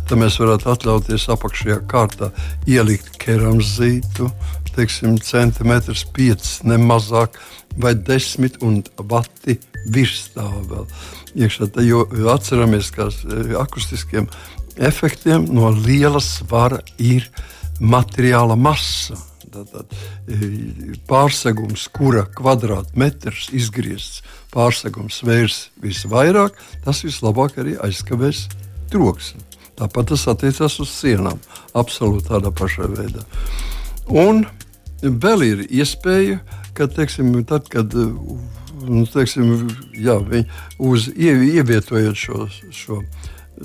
Tad 0.09 0.17
mēs 0.19 0.39
varētu 0.41 0.71
atļauties 0.73 1.29
apakšējā 1.35 1.79
kārtā 1.89 2.31
ielikt 2.69 3.17
keramzītu, 3.21 4.29
teiksim, 4.75 5.17
centimetrus, 5.23 6.05
5, 6.15 6.51
ne 6.69 6.77
mazāk, 6.81 7.39
vai 7.79 7.95
10 7.95 8.59
un 8.65 8.81
vati 9.09 9.57
virstāv 9.93 10.61
vēl. 10.69 10.87
Iekšā, 11.39 11.69
tā, 11.73 11.85
jo 11.85 12.05
atceramies, 12.33 12.89
ka 12.95 13.09
e, 13.09 13.41
akustiskiem 13.59 14.27
efektiem 14.79 15.45
no 15.53 15.69
liela 15.75 16.21
svara 16.23 16.79
ir 16.97 17.27
materiāla 17.79 18.57
masa. 18.59 19.17
Tātad 19.39 19.93
e, 20.27 20.95
pārsegums, 21.09 21.87
kura 21.95 22.25
kvadrātmetrs 22.35 23.49
izgriezts, 23.55 24.21
pārsegums 24.53 25.21
vērs 25.25 25.59
visvairāk, 25.83 26.57
tas 26.85 27.03
vislabāk 27.05 27.57
arī 27.61 27.77
aizkavēs 27.79 28.47
troksni. 28.91 29.45
Tāpat 29.79 30.11
tas 30.11 30.27
attiecas 30.27 30.75
uz 30.83 30.91
sienām, 30.91 31.39
absolūti 31.77 32.27
tādā 32.27 32.51
pašā 32.51 32.89
veidā. 32.91 33.23
Un 34.11 34.43
vēl 35.01 35.45
ir 35.47 35.65
iespēja, 35.69 36.41
ka 36.75 36.89
teiksim, 36.91 37.31
tad, 37.47 37.69
kad 37.71 37.95
nu, 37.95 39.05
teiksim, 39.07 39.69
jā, 39.95 40.17
uz, 40.83 41.07
ievietojot 41.15 42.19
šo, 42.19 42.45
šo, 42.75 43.01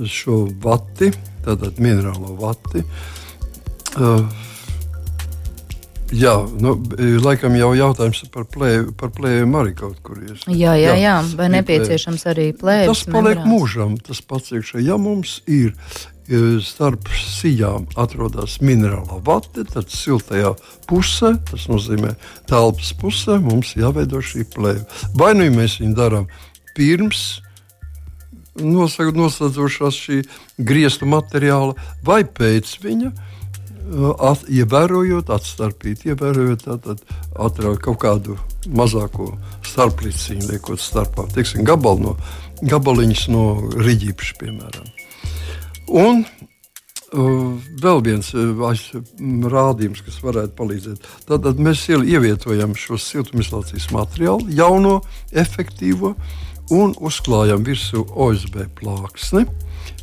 šo 0.06 0.40
vati, 0.62 1.10
tātad 1.44 1.82
minerālo 1.82 2.37
vati, 2.38 2.84
uh, 3.98 4.22
Jā, 6.12 6.35
nu, 6.61 6.75
laikam 7.25 7.55
jau 7.57 7.71
jautājums 7.75 8.21
par, 8.33 8.45
plēju, 8.53 8.93
par 8.99 9.12
plējumu 9.14 9.61
arī 9.62 9.73
kaut 9.79 10.01
kur 10.05 10.19
ir. 10.21 10.37
Jā, 10.53 10.75
jā, 10.77 10.97
jā. 11.01 11.14
vai 11.38 11.49
nepieciešams 11.55 12.27
arī 12.29 12.51
plējas? 12.59 12.90
Tas 12.90 13.05
paliek 13.09 13.40
membrāns. 13.40 13.49
mūžam, 13.51 13.95
tas 14.05 14.21
pats 14.21 14.53
iekšā. 14.53 14.83
Ja 14.85 14.99
mums 15.01 15.38
ir 15.49 15.73
e, 15.73 16.43
starp 16.64 17.09
sijām 17.17 17.88
atrodas 17.97 18.59
minerālā 18.61 19.19
vate, 19.25 19.64
tad 19.71 19.88
siltajā 19.95 20.53
pusē, 20.90 21.35
tas 21.51 21.67
nozīmē 21.73 22.12
telpas 22.51 22.93
pusē, 23.01 23.40
mums 23.43 23.73
jāveido 23.79 24.21
šī 24.21 24.45
plēja. 24.53 24.85
Vai 25.17 25.33
nu 25.38 25.49
mēs 25.57 25.81
viņu 25.81 25.99
darām 25.99 26.29
pirms 26.77 27.25
noslēdzošās 28.61 29.97
šī 29.99 30.21
griestu 30.62 31.09
materiāla 31.11 31.75
vai 32.07 32.23
pēc 32.23 32.77
viņa 32.85 33.11
at, 34.31 34.47
ievērojot, 34.49 35.31
atstarpīt, 35.35 36.07
ievērojot 36.09 36.64
tātad, 36.64 37.05
atraut 37.35 37.83
kaut 37.85 38.01
kādu 38.05 38.38
mazāko 38.73 39.33
starplīciņu, 39.66 40.49
liekot 40.53 40.81
starpā, 40.81 41.27
teiksim, 41.35 41.66
gabalu 41.68 42.09
no, 42.09 42.16
gabaliņus 42.64 43.29
no 43.35 43.44
riģīpša, 43.77 44.40
piemēram. 44.40 44.90
Un 46.01 46.25
Uh, 47.14 47.61
vēl 47.79 48.01
viens 48.03 48.33
uh, 48.35 48.62
rādījums, 49.53 50.01
kas 50.03 50.16
varētu 50.25 50.57
palīdzēt. 50.59 51.05
Tātad 51.29 51.61
mēs 51.62 51.85
ievietojam 51.92 52.73
šo 52.75 52.99
siltumizolācijas 52.99 53.87
materiālu, 53.94 54.49
jauno, 54.51 54.97
efektīvo, 55.31 56.16
un 56.75 56.97
uzklājam 56.99 57.62
virsū 57.66 58.03
OSB 58.11 58.64
plāksni. 58.81 59.44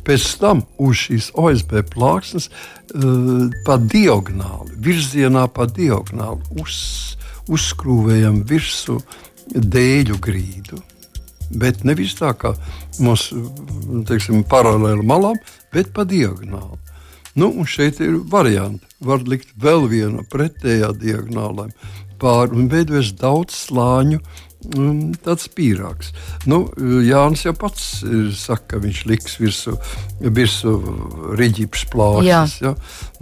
Pēc 0.06 0.28
tam 0.40 0.64
uz 0.82 1.04
šīs 1.04 1.30
OSB 1.38 1.76
plāksnes 1.92 2.48
uh, 2.50 3.48
pa 3.66 3.78
diagonāli, 3.78 4.76
virzienā 4.82 5.46
pa 5.54 5.68
diagonāli 5.70 6.62
uz, 6.62 6.78
uzskrūvējam 7.52 8.42
virsū 8.48 8.98
dēļu 9.52 10.18
grīdu. 10.22 10.80
Bet 11.58 11.82
nevis 11.84 12.14
tā 12.16 12.32
kā 12.38 12.54
mums 13.02 13.28
teiksim, 14.08 14.42
paralēli 14.48 15.04
malām, 15.06 15.36
bet 15.74 15.92
pa 15.94 16.06
diagonāli. 16.08 16.80
Nu, 17.34 17.48
un 17.48 17.68
šeit 17.68 18.00
ir 18.04 18.18
varianti. 18.28 18.84
Var 19.02 19.24
likt 19.28 19.54
vēl 19.60 19.86
vienu 19.88 20.24
pretējā 20.30 20.92
diagonālē 21.00 21.70
pāri 22.22 22.58
un 22.58 22.68
veidojas 22.70 23.12
daudz 23.18 23.56
slāņu 23.66 24.20
tāds 25.24 25.48
pīrāgs. 25.52 26.12
Nu, 26.46 26.64
Jānis 27.02 27.44
jau 27.46 27.54
pats 27.58 28.02
saka, 28.38 28.74
ka 28.74 28.80
viņš 28.82 29.00
liks 29.10 29.38
virsū, 29.40 29.74
virsū 30.22 30.74
rīķis 31.38 31.86
plāksnes. 31.92 32.54
Ja? 32.62 32.74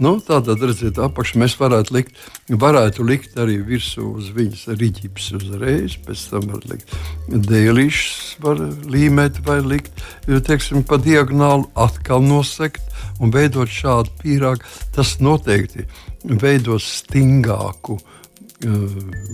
Nu, 0.03 0.15
Tātad, 0.25 0.61
redziet, 0.61 0.99
apakšā 1.01 1.41
mēs 1.41 1.57
varētu 1.59 1.95
likt, 1.97 2.21
varētu 2.49 3.05
likt 3.07 3.39
arī 3.41 3.57
virsū 3.65 4.05
uz 4.19 4.29
viņas 4.35 4.67
rīķis 4.77 5.31
uzreiz, 5.39 5.97
pēc 6.05 6.27
tam 6.31 6.47
var 6.53 6.69
likt 6.69 6.95
dēlīšus, 7.31 8.37
var 8.45 8.61
līmēt 8.91 9.41
vai 9.47 9.59
likt, 9.65 10.05
teiksim, 10.27 10.85
pa 10.87 11.01
diagonālu 11.01 11.69
atkal 11.75 12.23
nosekt 12.23 12.85
un 13.21 13.33
veidot 13.33 13.69
šādu 13.69 14.13
pīrāgu. 14.21 14.65
Tas 14.95 15.17
noteikti 15.23 15.87
veidos 16.23 16.85
stingāku 17.01 17.97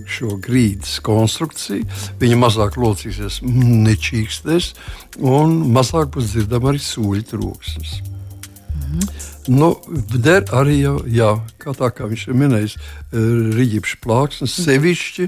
šo 0.08 0.38
grīdas 0.44 0.98
konstrukciju. 1.04 1.88
Viņa 2.22 2.38
mazāk 2.40 2.78
locīsies, 2.80 3.42
nečīkstēs, 3.44 4.74
un 5.20 5.60
mazāk 5.76 6.14
būs 6.16 6.32
dzirdama 6.34 6.74
arī 6.74 6.84
sūļu 6.84 7.26
troksnis. 7.34 8.00
Mhm. 8.78 9.10
Nu, 9.48 9.70
der 10.12 10.44
arī 10.56 10.82
jau, 10.82 10.98
jā, 11.08 11.30
kā 11.60 11.72
tā 11.76 11.92
kā 11.96 12.08
viņš 12.08 12.26
ir 12.28 12.40
minējis, 12.40 12.74
rīķis 13.56 13.96
plāksnes, 14.04 14.58
sevišķi 14.66 15.28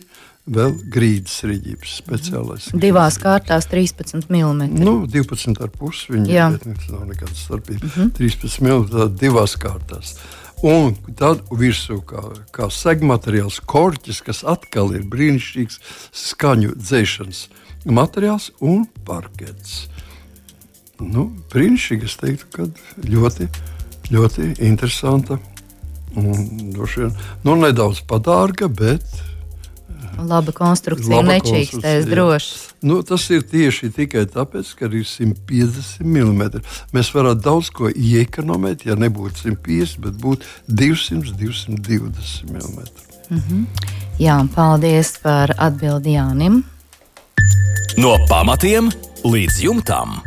vēl 0.49 0.73
grīdas 0.91 1.37
rīķis 1.47 1.95
speciālais. 2.01 2.67
Divās 2.73 3.19
kārtās 3.21 3.69
13 3.69 4.27
mm. 4.27 4.75
Nu, 4.81 4.95
12,5 5.07 6.09
viņa 6.15 6.33
ir. 6.33 6.59
Nav 6.89 7.05
nekāda 7.11 7.35
starpība. 7.37 7.85
Mm 7.85 7.91
-hmm. 7.95 8.11
13 8.17 8.61
mm 8.65 9.17
divās 9.19 9.55
kārtās. 9.59 10.17
Un 10.65 10.91
tad 11.15 11.45
virsū 11.55 12.01
kā, 12.03 12.21
kā 12.51 12.67
segmateriāls, 12.73 13.61
korķis, 13.63 14.19
kas 14.25 14.41
atkal 14.43 14.91
ir 14.97 15.05
brīnišķīgs 15.07 15.79
skaņu 16.11 16.73
dzēšanas 16.75 17.45
materiāls 17.87 18.49
un 18.59 18.83
parkets. 19.07 19.85
Nu, 20.99 21.29
brīnišķīgi, 21.53 22.09
es 22.09 22.17
teiktu, 22.19 22.49
ka 22.51 23.07
ļoti, 23.07 23.47
ļoti 24.11 24.49
interesanta. 24.67 25.39
Un, 26.19 26.75
nu, 26.75 27.55
nedaudz 27.55 28.03
padārga, 28.09 28.67
bet 28.67 29.05
Laba 30.27 30.51
konstrukcija, 30.55 31.21
nečīkstēs 31.23 32.07
droši. 32.09 32.55
Nu, 32.81 33.01
tas 33.03 33.25
ir 33.33 33.43
tieši 33.47 33.91
tikai 33.95 34.25
tāpēc, 34.31 34.71
ka 34.79 34.87
ir 34.87 35.03
150 35.07 36.03
mm. 36.03 36.63
Mēs 36.95 37.11
varētu 37.15 37.43
daudz 37.45 37.69
ko 37.75 37.91
iekonomēt, 37.91 38.85
ja 38.89 38.97
nebūtu 38.99 39.51
150, 39.51 40.01
bet 40.05 40.19
būtu 40.19 40.49
200, 40.67 41.35
220 41.39 42.51
mm. 42.51 43.07
Mm 43.29 43.37
-hmm. 43.37 43.65
Jā, 44.19 44.47
paldies 44.55 45.17
par 45.23 45.53
atbildi 45.57 46.17
Jānim. 46.17 46.63
No 47.97 48.17
pamatiem 48.29 48.89
līdz 49.23 49.63
jumtam. 49.63 50.19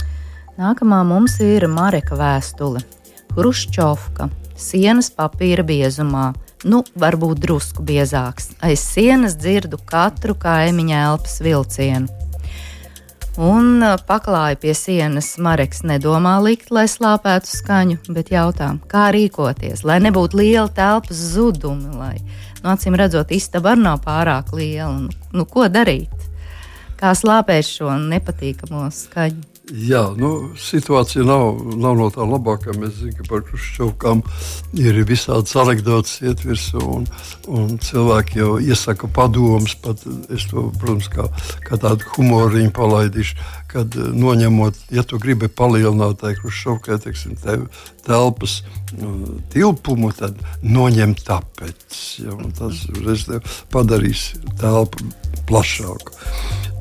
Nākamā 0.59 1.05
mums 1.05 1.41
ir 1.41 1.69
Mareka 1.69 2.15
vēstule. 2.15 2.81
Hruščovka, 3.37 4.29
sienas 4.57 5.11
papīra 5.11 5.65
biezumā 5.65 6.33
nu, 6.69 6.83
varbūt 6.99 7.43
drusku 7.43 7.85
biezāks. 7.87 8.53
Aiz 8.63 8.83
sienas 8.85 9.37
dzirdu 9.41 9.81
katru 9.89 10.37
kaimiņa 10.39 11.05
elpas 11.09 11.41
vilcienu. 11.45 12.23
Un 13.41 13.81
paklāja 14.05 14.59
pie 14.61 14.75
sienas 14.77 15.31
Mareks 15.41 15.81
nedomā 15.89 16.35
likt, 16.45 16.69
lai 16.69 16.85
slāpētu 16.85 17.49
skaņu, 17.49 17.97
bet 18.13 18.29
jautā, 18.35 18.75
kā 18.93 19.07
rīkoties, 19.15 19.87
lai 19.89 20.03
nebūtu 20.05 20.37
liela 20.37 20.69
telpas 20.69 21.23
zudumi, 21.33 21.95
lai, 21.97 22.19
nu, 22.61 22.75
acīm 22.75 22.99
redzot, 23.01 23.33
istaba 23.33 23.73
arī 23.73 23.87
nav 23.87 24.03
pārāk 24.05 24.53
liela. 24.53 24.93
Nu, 25.07 25.17
nu, 25.33 25.47
ko 25.49 25.65
darīt? 25.73 26.13
Kā 27.01 27.15
slāpēt 27.17 27.65
šo 27.71 27.97
nepatīkamo 28.05 28.85
skaņu? 28.93 29.52
Jā, 29.71 30.09
nu, 30.19 30.51
situācija 30.59 31.23
nav, 31.23 31.61
nav 31.79 31.95
no 31.95 32.09
tā 32.11 32.25
labākā. 32.27 32.73
Mēs 32.75 32.97
zinām, 32.99 33.15
ka 33.21 33.27
par 33.29 33.45
krušķaukām 33.47 34.23
ir 34.83 34.99
visādas 35.07 35.55
anekdotas 35.63 36.17
iet 36.27 36.43
virsū, 36.43 36.83
un, 36.83 37.07
un 37.47 37.77
cilvēki 37.79 38.41
jau 38.41 38.57
iesaka 38.59 39.07
padomus. 39.15 39.77
Es 40.35 40.49
to, 40.51 40.67
protams, 40.83 41.07
kā, 41.15 41.29
kā 41.63 41.79
tādu 41.79 42.11
humoriņu 42.17 42.75
palaidīšu, 42.75 43.39
kad 43.73 43.97
eh, 43.99 44.11
noņemot, 44.17 44.79
ja 44.95 45.05
tu 45.07 45.19
gribi 45.23 45.49
palielināt 45.49 46.25
krušķaukai, 46.41 46.99
teiksim, 47.03 47.37
tev 47.43 47.67
telpas 48.07 48.61
nu, 48.99 49.39
tilpumu, 49.53 50.13
tad 50.17 50.41
noņem 50.63 51.17
tāpēc. 51.23 52.01
Ja, 52.25 52.37
tas 52.59 52.85
padarīs 53.73 54.33
telpu 54.61 55.11
plašāku. 55.49 56.17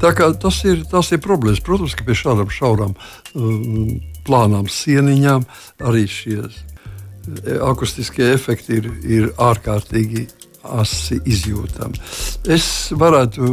Tas 0.01 0.63
ir, 0.65 0.82
tas 0.89 1.12
ir 1.13 1.21
problēmas. 1.21 1.62
Protams, 1.62 1.93
ka 1.93 2.06
pie 2.08 2.17
šādām 2.17 2.49
šaurām 2.49 2.95
um, 3.38 3.99
plānām 4.25 4.69
sieniņām 4.69 5.45
arī 5.86 6.08
šie 6.10 6.39
akustiskie 7.62 8.32
efekti 8.34 8.80
ir, 8.80 8.88
ir 9.06 9.27
ārkārtīgi 9.38 10.25
asi 10.63 11.19
izjūtami. 11.25 11.97
Es 12.49 12.89
varētu 12.97 13.47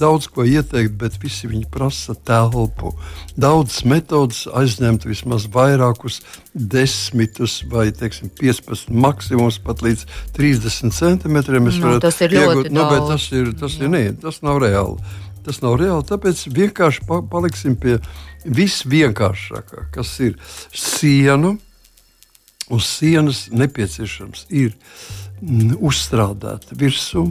daudz 0.00 0.30
ko 0.32 0.44
ieteikt, 0.48 0.94
bet 0.96 1.18
visi 1.20 1.48
viņi 1.50 1.66
prasa 1.72 2.14
telpu. 2.16 2.94
Daudzas 3.36 3.82
metodas 3.84 4.46
aizņemt 4.56 5.04
vismaz 5.04 5.44
vairākus 5.52 6.22
desmitus 6.54 7.58
vai 7.68 7.90
teiksim, 7.92 8.30
15, 8.40 8.88
maksimums 8.88 9.60
pat 9.60 9.84
līdz 9.84 10.06
30 10.36 10.96
centimetriem. 10.96 11.68
Nu, 11.68 11.98
tas 12.00 12.20
ir 12.24 12.32
ļoti 12.32 12.48
iegūt, 12.48 12.72
nu, 12.72 12.88
tas, 13.10 13.28
ir, 13.36 13.52
tas, 13.60 13.76
ir, 13.82 13.92
ne, 13.92 14.02
tas 14.22 14.40
nav 14.46 14.62
reāli. 14.64 14.96
Tas 15.44 15.60
nav 15.62 15.76
reāli. 15.78 16.08
Tāpēc 16.08 16.46
vienkārši 16.56 17.04
paliksim 17.06 17.76
pie 17.78 18.00
visvienkāršākā, 18.48 19.90
kas 19.94 20.16
ir 20.24 20.40
sienu. 20.72 21.58
Uz 22.72 22.82
sienas 22.96 23.44
nepieciešams 23.54 24.48
ir 24.50 24.72
mm, 25.38 25.76
uzstrādāt 25.86 26.72
virsmu 26.74 27.28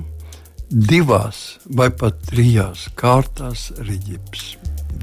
divās 0.70 1.60
vai 1.66 1.90
pat 1.94 2.22
trijās 2.30 2.88
kārtās 3.00 3.72
riģips. 3.78 4.56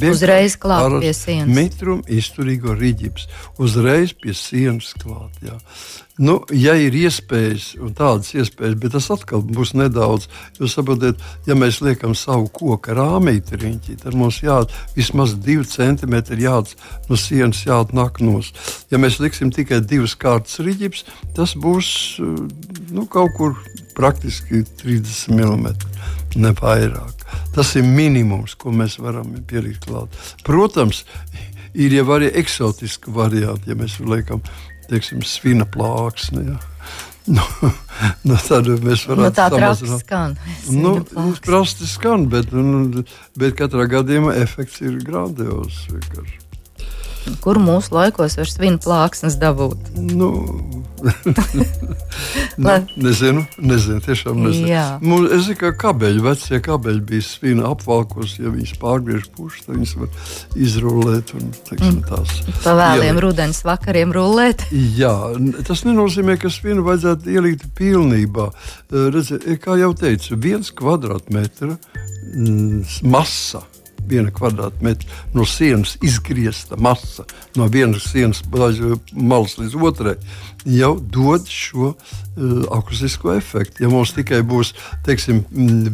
Uzreiz 0.03 0.57
klāt 0.59 0.94
pie 1.03 1.12
sienas. 1.14 1.53
Mitrumu 1.53 2.03
izturīgo 2.11 2.75
riģips. 2.79 3.29
Uzreiz 3.62 4.14
pie 4.18 4.35
sienas 4.35 4.92
klāt. 4.98 5.37
Jā. 5.44 5.59
Nu, 6.22 6.38
ja 6.53 6.75
ir 6.77 6.94
iespējas, 6.96 7.70
un 7.81 7.94
tādas 7.96 8.33
iespējas, 8.37 8.75
bet 8.81 8.92
tas 8.96 9.09
atkal 9.14 9.44
būs 9.46 9.72
nedaudz. 9.79 10.29
Jūs 10.59 10.75
saprotat, 10.77 11.22
ja 11.48 11.57
mēs 11.59 11.81
liekam 11.85 12.16
savu 12.18 12.51
koku 12.53 12.96
rāmīti 12.96 13.57
riņķī, 13.61 13.96
tad 14.03 14.16
mums 14.18 14.42
jāat 14.44 14.72
vismaz 14.96 15.37
divi 15.40 15.64
centimetri 15.68 16.44
jāats 16.44 16.77
no 17.09 17.16
sienas 17.20 17.62
jāatnāk 17.68 18.20
nos. 18.25 18.53
Ja 18.92 19.01
mēs 19.01 19.20
liksim 19.22 19.53
tikai 19.55 19.81
divas 19.81 20.16
kārtas 20.18 20.61
riģips, 20.64 21.07
tas 21.37 21.57
būs 21.57 21.88
nu, 22.20 23.07
kaut 23.09 23.33
kur 23.38 23.57
praktiski 23.96 24.64
30 24.83 25.33
mm, 25.37 25.72
ne 26.42 26.52
vairāk. 26.59 27.26
Tas 27.55 27.74
ir 27.76 27.87
minimums, 27.87 28.57
ko 28.59 28.72
mēs 28.74 28.98
varam 29.00 29.33
pielikt 29.48 29.87
klāt. 29.88 30.16
Protams, 30.44 31.05
ir 31.74 31.94
jau 31.96 32.07
arī 32.16 32.33
eksotiski 32.42 33.12
varianti, 33.14 33.70
ja 33.72 33.78
mēs 33.78 33.98
liekam 34.00 34.42
teiksim, 34.90 35.24
svina 35.26 35.68
plāksne. 35.68 36.46
Ja. 36.52 36.61
Nu, 37.22 37.38
nu, 38.26 38.35
tad 38.48 38.66
mēs 38.83 39.05
varam 39.07 39.28
nu, 39.28 39.31
tā 39.31 39.44
traki 39.52 39.87
skan. 40.00 40.33
Nu, 40.74 40.96
prasti 41.46 41.87
skan, 41.87 42.26
bet, 42.33 42.50
nu, 42.50 43.05
bet 43.38 43.55
katrā 43.61 43.87
gadījumā 43.92 44.35
efekts 44.42 44.83
ir 44.83 44.98
grandios. 45.07 45.85
Vienkārši. 45.92 46.41
Kur 47.42 47.58
mūsu 47.62 47.94
laikos 47.94 48.37
var 48.38 48.50
svinu 48.50 48.80
plāksnes 48.82 49.37
dabūt? 49.40 49.92
Nu, 49.98 50.30
nu, 52.62 52.70
nezinu, 52.96 53.44
nezinu, 53.58 54.00
tiešām 54.04 54.38
nezinu. 54.42 54.98
Nu, 55.02 55.20
es 55.26 55.46
zinu, 55.46 55.58
ka 55.61 55.72
kabeļi, 55.85 56.22
vecie 56.24 56.61
kabeļi 56.62 57.02
bija 57.08 57.26
svina 57.26 57.70
apvalkos, 57.72 58.37
ja 58.42 58.52
viņas 58.52 58.74
pārgriež 58.82 59.28
pušu, 59.37 59.64
tad 59.66 59.78
viņas 59.78 59.94
var 60.00 60.11
izrullēt 60.66 61.35
un, 61.38 61.50
teiksim, 61.68 61.98
mm. 61.98 62.06
tās. 62.11 62.38
Pa 62.64 62.76
vēliem 62.78 63.12
ielikt. 63.12 63.24
rudens 63.26 63.62
vakariem 63.66 64.14
rullēt? 64.14 64.66
Jā, 64.98 65.14
tas 65.66 65.85
nenozīmē, 65.88 66.38
ka 66.42 66.52
svinu 66.52 66.87
vajadzētu 66.87 67.35
ielikt 67.35 67.68
pilnībā. 67.78 68.50
Redzi, 68.92 69.40
kā 69.62 69.78
jau 69.80 69.92
teicu, 69.98 70.38
viens 70.42 70.72
kvadrātmetra 70.74 71.74
mm, 71.74 73.06
masa 73.11 73.64
viena 74.09 74.33
kvadrātmetra 74.35 75.09
no 75.35 75.47
sienas 75.49 75.97
izgriezta 76.03 76.77
masa 76.77 77.27
no 77.57 77.69
vienas 77.73 78.09
sienas 78.12 78.43
malas 79.12 79.59
līdz 79.61 79.77
otrai, 79.88 80.17
jau 80.65 80.93
dod 81.01 81.49
šo 81.51 81.93
uh, 81.93 81.97
akustisko 82.75 83.35
efektu. 83.35 83.85
Ja 83.85 83.91
mums 83.93 84.15
tikai 84.17 84.43
būs 84.47 84.75
teiksim, 85.07 85.43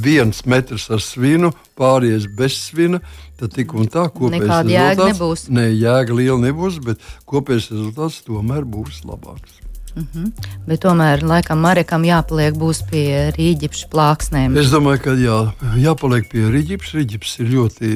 viens 0.02 0.44
metrs 0.46 0.88
ar 0.94 1.02
svinu, 1.04 1.52
pārējais 1.78 2.28
bez 2.38 2.58
svina, 2.68 3.00
tad 3.38 3.54
tik 3.56 3.74
un 3.74 3.88
tā 3.92 4.08
kopējais 4.12 4.66
rezultāts 4.66 5.14
nebūs. 5.14 5.46
Ne, 5.54 5.70
jēga 5.72 6.18
liela 6.18 6.40
nebūs, 6.48 6.82
bet 6.84 7.02
kopējais 7.28 7.72
rezultāts 7.74 8.22
tomēr 8.26 8.68
būs 8.68 9.04
labāks. 9.08 9.67
Mm 9.98 10.06
-hmm. 10.14 10.48
Bet 10.66 10.84
tomēr, 10.84 11.22
laikam, 11.26 11.58
Marekam 11.58 12.04
jāpaliek 12.06 12.54
pie 12.90 13.32
rīģipša 13.34 13.88
plāksnēm. 13.90 14.58
Es 14.58 14.70
domāju, 14.70 15.02
ka 15.02 15.10
jā, 15.18 15.38
jāpaliek 15.76 16.28
pie 16.30 16.46
rīģipša. 16.54 16.98
Rīģips 16.98 17.38
ir 17.40 17.46
ļoti 17.54 17.88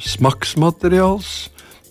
smags 0.00 0.56
materiāls, 0.56 1.50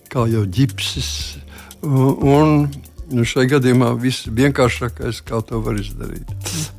kā 0.10 0.26
jau 0.28 0.45
ģipsis. 0.45 1.38
Un 1.82 2.69
Nu, 3.12 3.26
šai 3.28 3.43
gadījumā 3.52 3.89
viss 4.00 4.28
vienkāršākais, 4.32 5.19
kā 5.28 5.41
to 5.43 5.60
var 5.63 5.76
izdarīt. 5.80 6.30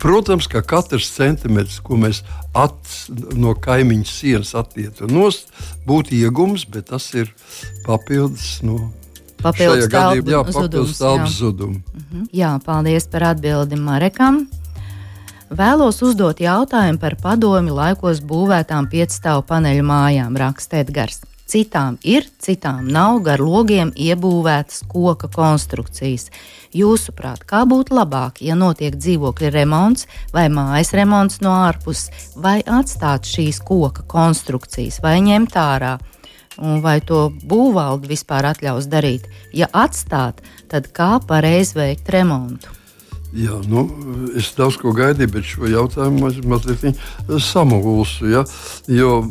Protams, 0.01 0.49
ka 0.49 0.63
katrs 0.65 1.11
centimetrs, 1.13 1.77
ko 1.85 1.99
mēs 2.01 2.23
at, 2.57 2.79
no 3.37 3.53
kaimiņa 3.53 4.09
sienas 4.09 4.55
attietam 4.57 5.13
nost, 5.13 5.53
būtu 5.85 6.17
iegums, 6.17 6.65
bet 6.65 6.89
tas 6.89 7.11
ir 7.13 7.29
papildus 7.85 8.63
no 8.65 8.79
Papildus 9.43 9.89
jā, 9.91 10.43
papildus 10.47 10.99
telpas 10.99 11.37
zudumu. 11.39 11.83
Mhm. 11.95 12.27
Jā, 12.33 12.57
paldies 12.65 13.09
par 13.11 13.33
atbildi 13.33 13.79
Marekam. 13.81 14.47
Vēlos 15.53 15.99
uzdot 16.01 16.39
jautājumu 16.41 16.99
par 17.01 17.19
padomi 17.21 17.75
laikos 17.75 18.23
būvētām 18.25 18.89
piecstāvu 18.89 19.45
paneļu 19.45 19.85
mājām, 19.85 20.39
raksta 20.41 20.81
Edgars. 20.81 21.21
Citām 21.53 21.99
ir, 22.01 22.25
citām 22.41 22.87
nav 22.89 23.19
gar 23.27 23.43
logiem 23.45 23.91
iebūvētas 23.93 24.87
koka 24.89 25.29
konstrukcijas. 25.29 26.31
Jūsuprāt, 26.73 27.43
kā 27.45 27.67
būtu 27.69 27.93
labāk, 27.99 28.41
ja 28.41 28.57
notiek 28.57 28.97
dzīvokļa 28.97 29.51
remonts 29.53 30.07
vai 30.33 30.47
mājas 30.49 30.95
remonts 30.97 31.43
no 31.45 31.53
ārpuses, 31.67 32.31
vai 32.41 32.63
atstāt 32.65 33.29
šīs 33.29 33.61
koka 33.61 34.07
konstrukcijas, 34.09 35.03
vai 35.05 35.19
ņemt 35.21 35.59
ārā? 35.61 35.99
Un 36.61 36.83
vai 36.85 36.99
to 37.05 37.29
būvvalde 37.49 38.11
vispār 38.11 38.51
atļaus 38.53 38.89
darīt. 38.93 39.29
Ja 39.57 39.71
atstāt, 39.73 40.43
tad 40.69 40.91
kā 40.97 41.17
pareizi 41.27 41.79
veikt 41.79 42.13
remontu? 42.13 42.79
Jā, 43.33 43.57
nu, 43.65 43.87
es 44.37 44.51
daudz 44.59 44.77
ko 44.77 44.93
gaidīju, 44.93 45.31
bet 45.33 45.47
šo 45.49 45.69
jautājumu 45.73 46.33
mazliet 46.53 46.99
samulsu. 47.41 48.29
Ja? 48.29 48.43
Jo 48.93 49.23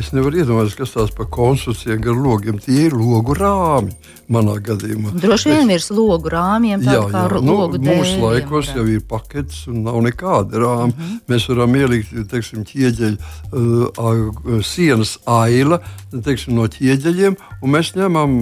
Es 0.00 0.14
nevaru 0.16 0.40
iedomāties, 0.40 0.78
kas 0.78 0.94
tās 0.94 1.10
par 1.12 1.26
konstrukcijām 1.32 2.00
gar 2.04 2.16
logiem. 2.16 2.60
Tie 2.62 2.86
ir 2.86 2.94
logu 2.96 3.34
rāmi 3.36 3.92
manā 4.32 4.54
gadījumā. 4.64 5.12
Droši 5.20 5.50
vien 5.52 5.72
ir 5.74 5.84
logu 5.92 6.30
rāmjiem, 6.32 6.84
jā, 6.86 6.94
jā. 7.12 7.24
Nu, 7.36 7.58
logu 7.58 7.80
dēļiem. 7.80 8.00
Mūsu 8.00 8.22
laikos 8.22 8.70
jau 8.72 8.86
ir 8.88 9.02
paketes 9.10 9.66
un 9.68 9.82
nav 9.84 9.98
nekāda 10.06 10.62
rāma. 10.62 10.94
Mm 10.94 11.02
-hmm. 11.02 11.18
Mēs 11.28 11.48
varam 11.50 11.76
ielikt, 11.76 12.14
teiksim, 12.30 12.64
ķieģeļu 12.70 13.18
uh, 13.18 14.62
sienas 14.64 15.18
aila 15.26 15.82
teiksim, 16.10 16.54
no 16.56 16.64
ķieģeļiem, 16.66 17.36
un 17.60 17.76
mēs 17.76 17.92
ņemam 17.98 18.38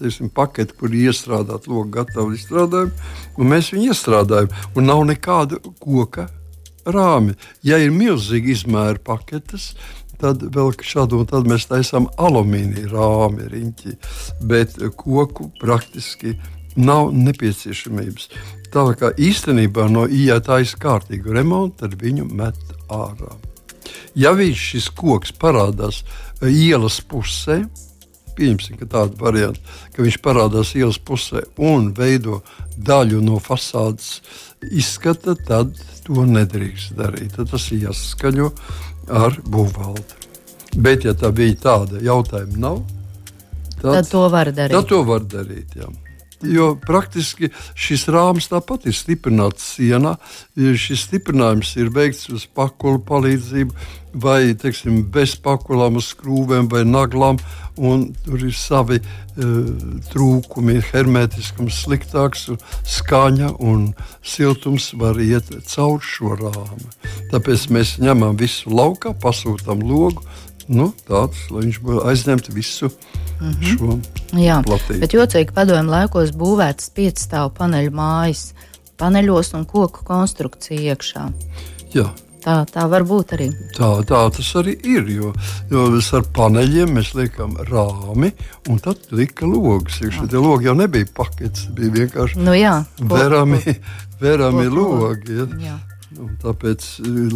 teiksim, 0.00 0.30
paketi, 0.32 0.74
kur 0.78 0.92
ir 0.92 1.10
iestrādāta 1.10 1.70
loga, 1.72 2.02
gatava 2.02 2.32
izstrādājuma, 2.34 2.92
un 3.36 3.52
mēs 3.52 3.72
viņu 3.72 3.92
iestrādājam. 3.92 4.50
Un 4.76 4.88
nav 4.88 5.04
nekāda 5.08 5.60
koka 5.80 6.28
rāmi. 6.86 7.34
Ja 7.66 7.78
ir 7.82 7.94
milzīgi 7.94 8.54
izmēra 8.54 9.00
paketes, 9.02 9.74
Tad 10.20 10.44
vēl 10.54 10.72
šādu 10.80 11.20
un 11.20 11.30
tādu 11.30 11.52
mēs 11.52 11.68
taisām 11.68 12.08
alumīnija 12.16 12.88
rāmi 12.92 13.48
riņķi, 13.52 13.96
bet 14.48 14.78
koku 14.96 15.50
praktiski 15.60 16.36
nav 16.76 17.10
nepieciešamības. 17.16 18.30
Tā 18.72 18.86
kā 18.98 19.12
īstenībā 19.16 19.88
no 19.92 20.04
ietaisa 20.06 20.78
kārtīgu 20.80 21.34
remontu, 21.36 21.84
tad 21.84 21.96
viņu 22.00 22.28
met 22.36 22.58
ārā. 22.92 23.36
Ja 24.16 24.32
viņš 24.36 24.62
šis 24.72 24.88
koks 24.96 25.32
parādās 25.36 26.02
ielas 26.42 26.98
pusē, 27.00 27.62
pieņemsim, 28.36 28.76
ka 28.80 28.88
tāda 28.92 29.16
varianta, 29.20 29.60
ka 29.94 30.04
viņš 30.04 30.18
parādās 30.24 30.74
ielas 30.76 30.98
pusē 31.00 31.44
un 31.56 31.92
veido 31.96 32.42
daļu 32.76 33.22
no 33.24 33.40
fasādes 33.40 34.20
izskata, 34.72 35.36
tad 35.36 35.76
to 36.04 36.26
nedrīkst 36.28 36.96
darīt. 36.98 37.36
Tad 37.36 37.52
tas 37.54 37.70
ir 37.72 37.86
jāsaskaņo 37.88 38.50
ar 39.08 39.36
būvvaldi. 39.46 40.24
Bet, 40.76 41.06
ja 41.08 41.14
tā 41.16 41.30
bija 41.32 41.56
tāda 41.62 42.00
jautājuma, 42.04 42.58
nav, 42.60 42.82
tad, 43.80 43.92
tad 43.92 44.10
to 44.10 44.26
var 44.32 44.50
darīt. 44.52 44.76
Tad 44.76 44.90
to 44.90 45.04
var 45.08 45.24
darīt 45.24 45.78
jā. 45.78 45.88
Jo 46.44 46.74
praktiski 46.76 47.48
šis 47.72 48.02
rāmis 48.12 48.50
tāpat 48.50 48.84
ir 48.90 48.94
stiprināts 48.94 49.70
sienā. 49.78 50.18
Šis 50.56 51.06
stiprinājums 51.06 51.70
ir 51.80 51.88
veikts 51.94 52.28
uz 52.28 52.44
pakulu 52.44 53.00
palīdzību, 53.08 53.72
vai 54.22 54.54
teiksim, 54.58 55.02
bez 55.12 55.36
pakulām, 55.42 55.98
uz 56.00 56.12
skrūvēm 56.14 56.70
vai 56.72 56.84
naglām. 56.88 57.40
Tur 57.76 58.40
ir 58.40 58.54
savi 58.56 58.96
uh, 59.02 59.66
trūkumi, 60.08 60.78
hermētiskums 60.94 61.82
sliktāks, 61.84 62.46
un 62.54 62.60
skaņa 62.88 63.52
un 63.60 63.90
siltums 64.24 64.88
var 64.96 65.20
iet 65.20 65.52
caur 65.68 66.00
šo 66.00 66.38
rāmu. 66.40 66.88
Tāpēc 67.34 67.68
mēs 67.76 67.98
ņemam 68.00 68.38
visu 68.40 68.72
laukā, 68.72 69.12
pasūtām 69.20 69.84
logu. 69.84 70.24
Nu, 70.66 70.88
tāds, 71.06 71.44
lai 71.54 71.68
viņš 71.68 71.76
aizņemtu 72.10 72.52
visu 72.56 72.88
mm 72.88 73.50
-hmm. 73.50 73.76
šo 73.76 74.40
Jā, 74.40 74.62
platību. 74.66 75.00
Bet 75.00 75.14
jocīgi 75.14 75.54
padomju 75.54 75.90
laikos 75.90 76.32
būvētas 76.34 76.90
piecstāvu 76.96 77.52
paneļu 77.54 77.92
mājas, 77.94 78.54
paneļos 78.98 79.54
un 79.54 79.64
koku 79.64 80.04
konstrukcija 80.04 80.94
iekšā. 80.94 81.28
Jā. 81.94 82.10
Tā, 82.46 82.60
tā 82.70 82.84
var 82.86 83.02
būt 83.02 83.32
arī. 83.34 83.48
Tā, 83.74 83.88
tā 84.06 84.20
tas 84.30 84.48
arī 84.60 84.76
ir. 84.86 85.08
Jo, 85.10 85.32
jo 85.72 85.86
ar 86.18 86.28
paneļiem 86.36 86.92
mēs 86.94 87.10
liekam 87.18 87.56
rāmi, 87.66 88.30
un 88.70 88.78
tad 88.84 89.02
lika 89.10 89.48
logs. 89.50 89.98
Šie 89.98 90.28
logi 90.38 90.68
jau 90.68 90.76
nebija 90.78 91.10
paketes, 91.16 91.66
bija 91.74 91.90
vienkārši 91.96 92.38
nu 92.46 92.54
jā, 92.54 92.76
vērami, 93.02 93.58
vērami 94.22 94.70
logi. 94.70 95.40
Ja. 95.40 95.48
Jā. 95.72 95.76
Un 96.22 96.36
tāpēc, 96.40 96.84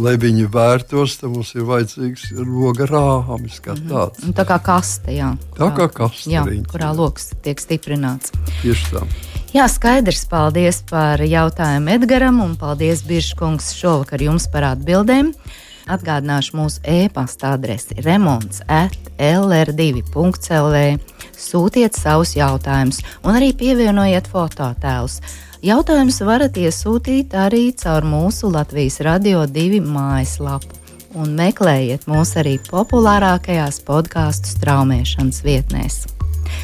lai 0.01 0.15
viņi 0.21 0.47
vērtos, 0.51 1.17
tam 1.21 1.35
mums 1.37 1.53
ir 1.55 1.65
vajadzīgs 1.69 2.31
loga 2.39 2.87
rāmis 2.89 3.59
kā 3.61 3.75
mhm. 3.75 3.89
tāds. 3.89 4.21
Mm 4.21 4.29
-hmm. 4.29 4.37
Tā 4.39 4.45
kā 4.45 4.59
kaste, 4.63 5.11
jā. 5.11 5.35
Tā 5.57 5.69
kā 5.77 5.89
kaste, 5.89 6.29
jā, 6.29 6.45
riņķi. 6.45 6.71
kurā 6.71 6.95
lokus 6.95 7.31
tiek 7.41 7.59
stiprināts. 7.59 8.31
Tieši 8.61 8.85
tā. 8.95 9.05
Jā, 9.51 9.67
skaidrs. 9.67 10.25
Paldies 10.31 10.77
par 10.89 11.19
jautājumu 11.19 11.89
Edgaram 11.89 12.39
un 12.39 12.55
paldies 12.55 13.03
Biržkungs 13.03 13.73
šovakar 13.75 14.21
jums 14.21 14.47
par 14.47 14.63
atbildēm. 14.63 15.33
Atgādināšu 15.91 16.55
mūsu 16.55 16.79
e-pasta 16.87 17.51
adresi 17.57 17.97
remonds 18.05 18.61
at 18.71 18.95
lr2.lv. 19.19 20.99
Sūtiet 21.35 21.99
savus 21.99 22.35
jautājumus 22.37 23.01
un 23.25 23.35
arī 23.35 23.51
pievienojiet 23.57 24.29
fototēlus. 24.31 25.19
Jautājumus 25.61 26.15
varat 26.25 26.55
iesūtīt 26.57 27.35
arī 27.37 27.67
caur 27.77 28.01
mūsu 28.01 28.47
Latvijas 28.49 28.95
Radio 29.05 29.43
2 29.45 29.77
mājaslapu. 29.85 30.79
Un 31.21 31.35
meklējiet 31.37 32.07
mūs 32.09 32.31
arī 32.41 32.55
populārākajās 32.65 33.77
podkāstu 33.85 34.55
straumēšanas 34.55 35.43
vietnēs. 35.45 35.97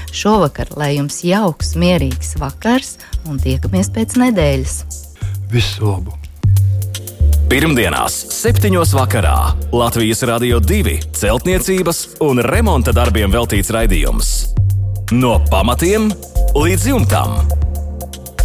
Šovakar, 0.10 0.72
lai 0.80 0.96
jums 0.96 1.20
jauks, 1.22 1.76
mierīgs 1.78 2.34
vakars, 2.42 2.96
un 3.30 3.38
tiekamies 3.44 3.92
pēc 3.94 4.18
nedēļas. 4.18 4.80
Visu 5.54 5.92
labu! 5.92 6.18
Pirmdienās, 7.52 8.18
7. 8.34 8.74
vakarā 8.98 9.38
Latvijas 9.78 10.26
Rādio 10.26 10.58
2 10.58 10.98
celtniecības 11.14 12.02
un 12.26 12.42
remonta 12.42 12.96
darbiem 12.98 13.30
veltīts 13.30 13.70
raidījums. 13.78 14.34
No 15.14 15.38
pamatiem 15.54 16.10
līdz 16.58 16.92
jumtam! 16.96 17.67